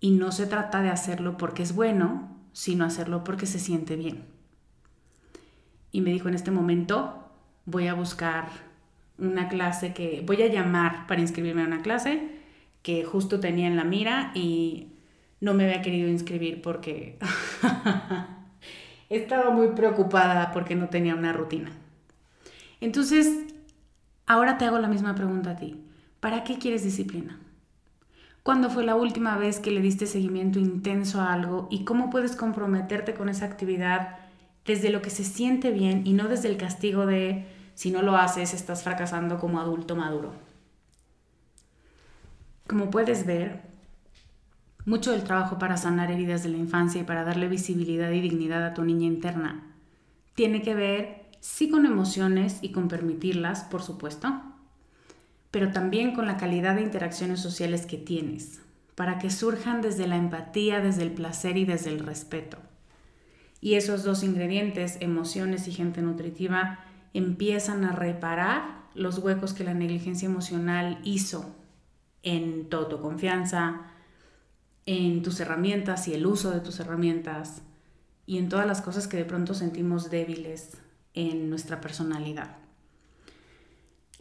Y 0.00 0.10
no 0.12 0.32
se 0.32 0.46
trata 0.46 0.82
de 0.82 0.90
hacerlo 0.90 1.36
porque 1.36 1.62
es 1.62 1.74
bueno, 1.74 2.36
sino 2.52 2.84
hacerlo 2.84 3.22
porque 3.22 3.46
se 3.46 3.60
siente 3.60 3.94
bien. 3.94 4.24
Y 5.92 6.00
me 6.00 6.10
dijo 6.10 6.28
en 6.28 6.34
este 6.34 6.50
momento, 6.50 7.28
voy 7.66 7.86
a 7.86 7.94
buscar 7.94 8.48
una 9.16 9.48
clase 9.48 9.94
que 9.94 10.24
voy 10.26 10.42
a 10.42 10.48
llamar 10.48 11.06
para 11.06 11.20
inscribirme 11.20 11.62
a 11.62 11.66
una 11.66 11.82
clase 11.82 12.41
que 12.82 13.04
justo 13.04 13.40
tenía 13.40 13.66
en 13.66 13.76
la 13.76 13.84
mira 13.84 14.32
y 14.34 14.88
no 15.40 15.54
me 15.54 15.64
había 15.64 15.82
querido 15.82 16.08
inscribir 16.08 16.62
porque 16.62 17.18
estaba 19.08 19.50
muy 19.50 19.68
preocupada 19.68 20.52
porque 20.52 20.74
no 20.74 20.88
tenía 20.88 21.14
una 21.14 21.32
rutina. 21.32 21.72
Entonces 22.80 23.52
Ahora 24.26 24.56
te 24.56 24.64
hago 24.64 24.78
la 24.78 24.88
misma 24.88 25.14
pregunta 25.14 25.50
a 25.50 25.56
ti. 25.56 25.84
¿Para 26.20 26.44
qué 26.44 26.58
quieres 26.58 26.84
disciplina? 26.84 27.38
¿Cuándo 28.42 28.70
fue 28.70 28.84
la 28.84 28.94
última 28.94 29.36
vez 29.36 29.60
que 29.60 29.70
le 29.70 29.80
diste 29.80 30.06
seguimiento 30.06 30.58
intenso 30.58 31.20
a 31.20 31.32
algo 31.32 31.68
y 31.70 31.84
cómo 31.84 32.08
puedes 32.08 32.34
comprometerte 32.34 33.14
con 33.14 33.28
esa 33.28 33.44
actividad 33.44 34.16
desde 34.64 34.90
lo 34.90 35.02
que 35.02 35.10
se 35.10 35.24
siente 35.24 35.70
bien 35.70 36.06
y 36.06 36.12
no 36.12 36.28
desde 36.28 36.48
el 36.48 36.56
castigo 36.56 37.04
de 37.04 37.46
si 37.74 37.90
no 37.90 38.02
lo 38.02 38.16
haces 38.16 38.54
estás 38.54 38.84
fracasando 38.84 39.38
como 39.38 39.60
adulto 39.60 39.96
maduro? 39.96 40.32
Como 42.66 42.90
puedes 42.90 43.26
ver, 43.26 43.62
mucho 44.84 45.12
del 45.12 45.24
trabajo 45.24 45.58
para 45.58 45.76
sanar 45.76 46.10
heridas 46.10 46.42
de 46.42 46.48
la 46.48 46.58
infancia 46.58 47.00
y 47.00 47.04
para 47.04 47.24
darle 47.24 47.48
visibilidad 47.48 48.10
y 48.10 48.20
dignidad 48.20 48.64
a 48.64 48.74
tu 48.74 48.84
niña 48.84 49.06
interna 49.06 49.72
tiene 50.34 50.62
que 50.62 50.74
ver 50.74 51.26
sí 51.40 51.68
con 51.68 51.86
emociones 51.86 52.58
y 52.62 52.72
con 52.72 52.88
permitirlas, 52.88 53.64
por 53.64 53.82
supuesto, 53.82 54.42
pero 55.50 55.72
también 55.72 56.14
con 56.14 56.26
la 56.26 56.36
calidad 56.36 56.76
de 56.76 56.82
interacciones 56.82 57.40
sociales 57.40 57.84
que 57.84 57.98
tienes, 57.98 58.60
para 58.94 59.18
que 59.18 59.30
surjan 59.30 59.82
desde 59.82 60.06
la 60.06 60.16
empatía, 60.16 60.80
desde 60.80 61.02
el 61.02 61.12
placer 61.12 61.56
y 61.56 61.64
desde 61.64 61.90
el 61.90 61.98
respeto. 62.00 62.58
Y 63.60 63.74
esos 63.74 64.02
dos 64.02 64.22
ingredientes, 64.22 64.96
emociones 65.00 65.68
y 65.68 65.72
gente 65.72 66.00
nutritiva, 66.00 66.80
empiezan 67.12 67.84
a 67.84 67.92
reparar 67.92 68.82
los 68.94 69.18
huecos 69.18 69.52
que 69.52 69.64
la 69.64 69.74
negligencia 69.74 70.26
emocional 70.26 70.98
hizo 71.04 71.54
en 72.22 72.68
tu 72.68 72.76
autoconfianza, 72.76 73.82
en 74.86 75.22
tus 75.22 75.40
herramientas 75.40 76.08
y 76.08 76.14
el 76.14 76.26
uso 76.26 76.50
de 76.50 76.60
tus 76.60 76.80
herramientas 76.80 77.62
y 78.26 78.38
en 78.38 78.48
todas 78.48 78.66
las 78.66 78.80
cosas 78.80 79.08
que 79.08 79.16
de 79.16 79.24
pronto 79.24 79.54
sentimos 79.54 80.10
débiles 80.10 80.78
en 81.14 81.50
nuestra 81.50 81.80
personalidad. 81.80 82.56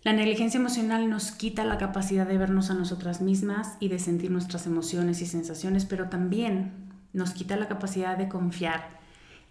La 0.03 0.13
negligencia 0.13 0.59
emocional 0.59 1.09
nos 1.09 1.31
quita 1.31 1.63
la 1.63 1.77
capacidad 1.77 2.25
de 2.25 2.39
vernos 2.39 2.71
a 2.71 2.73
nosotras 2.73 3.21
mismas 3.21 3.77
y 3.79 3.87
de 3.87 3.99
sentir 3.99 4.31
nuestras 4.31 4.65
emociones 4.65 5.21
y 5.21 5.27
sensaciones, 5.27 5.85
pero 5.85 6.09
también 6.09 6.91
nos 7.13 7.31
quita 7.31 7.55
la 7.55 7.67
capacidad 7.67 8.17
de 8.17 8.27
confiar 8.27 8.99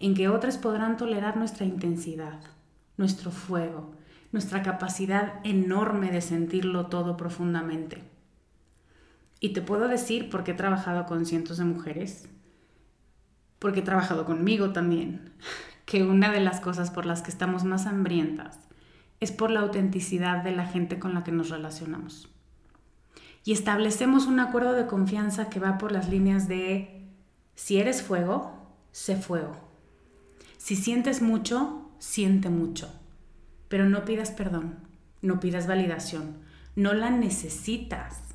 en 0.01 0.13
que 0.13 0.27
otras 0.27 0.57
podrán 0.57 0.97
tolerar 0.97 1.37
nuestra 1.37 1.65
intensidad, 1.65 2.39
nuestro 2.97 3.31
fuego, 3.31 3.93
nuestra 4.33 4.61
capacidad 4.61 5.35
enorme 5.45 6.11
de 6.11 6.21
sentirlo 6.21 6.87
todo 6.87 7.15
profundamente. 7.15 8.10
Y 9.41 9.49
te 9.49 9.61
puedo 9.61 9.87
decir, 9.87 10.29
porque 10.29 10.51
he 10.51 10.53
trabajado 10.53 11.07
con 11.07 11.25
cientos 11.25 11.57
de 11.57 11.65
mujeres, 11.65 12.29
porque 13.57 13.79
he 13.79 13.83
trabajado 13.83 14.23
conmigo 14.23 14.71
también, 14.71 15.33
que 15.85 16.03
una 16.03 16.31
de 16.31 16.39
las 16.39 16.61
cosas 16.61 16.91
por 16.91 17.05
las 17.05 17.23
que 17.23 17.31
estamos 17.31 17.65
más 17.65 17.87
hambrientas 17.87 18.59
es 19.19 19.31
por 19.31 19.49
la 19.51 19.61
autenticidad 19.61 20.43
de 20.43 20.51
la 20.51 20.65
gente 20.67 20.99
con 20.99 21.13
la 21.15 21.23
que 21.23 21.31
nos 21.31 21.49
relacionamos. 21.49 22.29
Y 23.43 23.51
establecemos 23.51 24.27
un 24.27 24.39
acuerdo 24.39 24.73
de 24.73 24.85
confianza 24.85 25.49
que 25.49 25.59
va 25.59 25.79
por 25.79 25.91
las 25.91 26.07
líneas 26.07 26.47
de 26.47 27.09
si 27.55 27.79
eres 27.79 28.03
fuego, 28.03 28.51
sé 28.91 29.15
fuego. 29.15 29.57
Si 30.57 30.75
sientes 30.75 31.23
mucho, 31.23 31.89
siente 31.97 32.49
mucho. 32.49 32.93
Pero 33.67 33.89
no 33.89 34.05
pidas 34.05 34.29
perdón, 34.29 34.75
no 35.23 35.39
pidas 35.39 35.65
validación, 35.65 36.37
no 36.75 36.93
la 36.93 37.09
necesitas. 37.09 38.30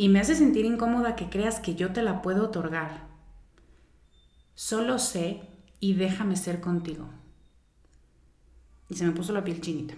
Y 0.00 0.08
me 0.08 0.18
hace 0.18 0.34
sentir 0.34 0.64
incómoda 0.64 1.14
que 1.14 1.28
creas 1.28 1.60
que 1.60 1.74
yo 1.74 1.92
te 1.92 2.02
la 2.02 2.22
puedo 2.22 2.44
otorgar. 2.44 3.02
Solo 4.54 4.98
sé 4.98 5.42
y 5.78 5.92
déjame 5.92 6.36
ser 6.36 6.62
contigo. 6.62 7.04
Y 8.88 8.94
se 8.94 9.04
me 9.04 9.12
puso 9.12 9.34
la 9.34 9.44
piel 9.44 9.60
chinita. 9.60 9.92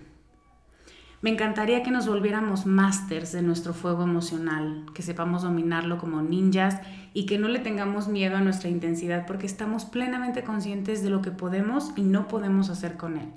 Me 1.20 1.30
encantaría 1.30 1.84
que 1.84 1.92
nos 1.92 2.08
volviéramos 2.08 2.66
másters 2.66 3.30
de 3.30 3.42
nuestro 3.42 3.74
fuego 3.74 4.02
emocional, 4.02 4.86
que 4.92 5.02
sepamos 5.02 5.42
dominarlo 5.42 5.98
como 5.98 6.20
ninjas 6.20 6.80
y 7.14 7.26
que 7.26 7.38
no 7.38 7.46
le 7.46 7.60
tengamos 7.60 8.08
miedo 8.08 8.36
a 8.36 8.40
nuestra 8.40 8.70
intensidad 8.70 9.24
porque 9.24 9.46
estamos 9.46 9.84
plenamente 9.84 10.42
conscientes 10.42 11.04
de 11.04 11.10
lo 11.10 11.22
que 11.22 11.30
podemos 11.30 11.92
y 11.94 12.02
no 12.02 12.26
podemos 12.26 12.70
hacer 12.70 12.96
con 12.96 13.18
él. 13.18 13.28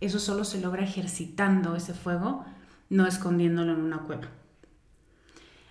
Eso 0.00 0.18
solo 0.18 0.44
se 0.44 0.62
logra 0.62 0.82
ejercitando 0.82 1.76
ese 1.76 1.92
fuego, 1.92 2.46
no 2.88 3.06
escondiéndolo 3.06 3.74
en 3.74 3.82
una 3.82 3.98
cueva. 3.98 4.28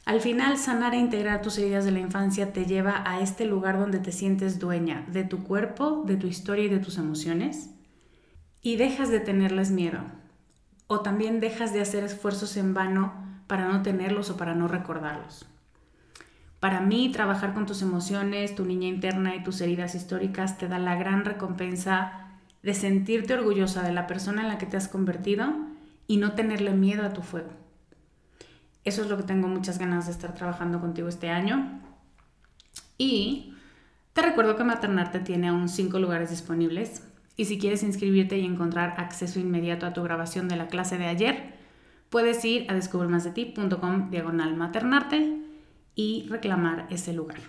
Al 0.06 0.22
final, 0.22 0.60
sanar 0.60 0.94
e 0.94 0.98
integrar 0.98 1.42
tus 1.42 1.58
heridas 1.58 1.84
de 1.84 1.92
la 1.92 2.00
infancia 2.00 2.54
te 2.54 2.66
lleva 2.66 3.04
a 3.08 3.22
este 3.22 3.46
lugar 3.46 3.80
donde 3.80 4.00
te 4.00 4.12
sientes 4.12 4.60
dueña 4.60 5.04
de 5.08 5.24
tu 5.24 5.44
cuerpo, 5.44 6.04
de 6.06 6.16
tu 6.16 6.28
historia 6.28 6.66
y 6.66 6.70
de 6.70 6.78
tus 6.78 7.00
emociones 7.00 7.72
y 8.62 8.76
dejas 8.76 9.10
de 9.10 9.20
tenerles 9.20 9.72
miedo 9.72 10.02
o 10.86 11.02
también 11.02 11.40
dejas 11.40 11.74
de 11.74 11.82
hacer 11.82 12.04
esfuerzos 12.04 12.56
en 12.56 12.76
vano 12.76 13.14
para 13.48 13.68
no 13.68 13.82
tenerlos 13.82 14.30
o 14.30 14.38
para 14.38 14.54
no 14.54 14.68
recordarlos. 14.68 15.48
Para 16.60 16.82
mí, 16.82 17.12
trabajar 17.12 17.56
con 17.56 17.66
tus 17.66 17.82
emociones, 17.82 18.54
tu 18.54 18.64
niña 18.64 18.88
interna 18.88 19.36
y 19.36 19.44
tus 19.44 19.60
heridas 19.62 19.96
históricas 19.96 20.60
te 20.60 20.68
da 20.68 20.78
la 20.78 20.96
gran 20.96 21.26
recompensa 21.26 22.40
de 22.62 22.76
sentirte 22.76 23.34
orgullosa 23.34 23.82
de 23.82 23.92
la 23.92 24.06
persona 24.06 24.44
en 24.44 24.50
la 24.50 24.58
que 24.60 24.66
te 24.68 24.78
has 24.78 24.88
convertido 24.88 25.52
y 26.08 26.18
no 26.18 26.34
tenerle 26.34 26.72
miedo 26.72 27.04
a 27.04 27.14
tu 27.14 27.22
fuego. 27.22 27.65
Eso 28.86 29.02
es 29.02 29.10
lo 29.10 29.18
que 29.18 29.24
tengo 29.24 29.48
muchas 29.48 29.80
ganas 29.80 30.06
de 30.06 30.12
estar 30.12 30.34
trabajando 30.36 30.80
contigo 30.80 31.10
este 31.10 31.30
año. 31.30 31.82
Y 32.98 33.54
te 34.14 34.22
recuerdo 34.22 34.56
que 34.56 34.64
Maternarte 34.64 35.20
tiene 35.20 35.50
aún 35.50 35.68
cinco 35.68 36.00
lugares 36.00 36.30
disponibles. 36.30 37.04
Y 37.36 37.46
si 37.46 37.58
quieres 37.58 37.84
inscribirte 37.84 38.38
y 38.38 38.46
encontrar 38.46 38.94
acceso 38.98 39.40
inmediato 39.40 39.86
a 39.86 39.94
tu 39.94 40.04
grabación 40.04 40.48
de 40.48 40.56
la 40.56 40.68
clase 40.68 40.98
de 40.98 41.08
ayer, 41.08 41.56
puedes 42.10 42.46
ir 42.46 42.70
a 42.70 42.74
descubremasdeti.com 42.74 44.10
diagonal 44.10 44.56
maternarte 44.56 45.42
y 45.96 46.28
reclamar 46.30 46.88
ese 46.90 47.12
lugar. 47.12 47.40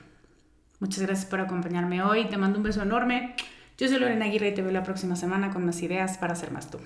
Muchas 0.81 1.03
gracias 1.03 1.27
por 1.27 1.41
acompañarme 1.41 2.03
hoy. 2.03 2.27
Te 2.29 2.37
mando 2.37 2.59
un 2.59 2.65
beso 2.65 2.83
enorme. 2.83 3.37
Yo 3.79 3.89
soy 3.89 3.99
Lorena 3.99 4.25
Aguirre 4.25 4.49
y 4.49 4.55
te 4.55 4.63
veo 4.63 4.73
la 4.73 4.83
próxima 4.83 5.17
semana 5.17 5.51
con 5.51 5.65
más 5.67 5.83
ideas 5.83 6.19
para 6.19 6.35
ser 6.35 6.51
más 6.51 6.71
tú. 6.71 6.79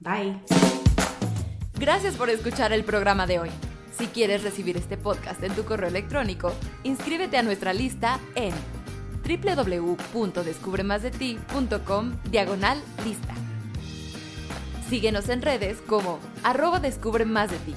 Bye. 0.00 0.40
Gracias 1.78 2.16
por 2.16 2.28
escuchar 2.28 2.72
el 2.72 2.84
programa 2.84 3.26
de 3.26 3.38
hoy. 3.38 3.50
Si 3.96 4.08
quieres 4.08 4.42
recibir 4.42 4.76
este 4.76 4.96
podcast 4.96 5.40
en 5.44 5.54
tu 5.54 5.64
correo 5.64 5.88
electrónico, 5.88 6.52
inscríbete 6.82 7.36
a 7.36 7.44
nuestra 7.44 7.72
lista 7.72 8.18
en 8.34 8.52
www.descubremasdeti.com 9.24 12.12
diagonal 12.30 12.82
lista. 13.04 13.34
Síguenos 14.90 15.28
en 15.28 15.42
redes 15.42 15.78
como 15.86 16.18
arroba 16.42 16.80
descubre 16.80 17.24
de 17.24 17.58
ti. 17.58 17.76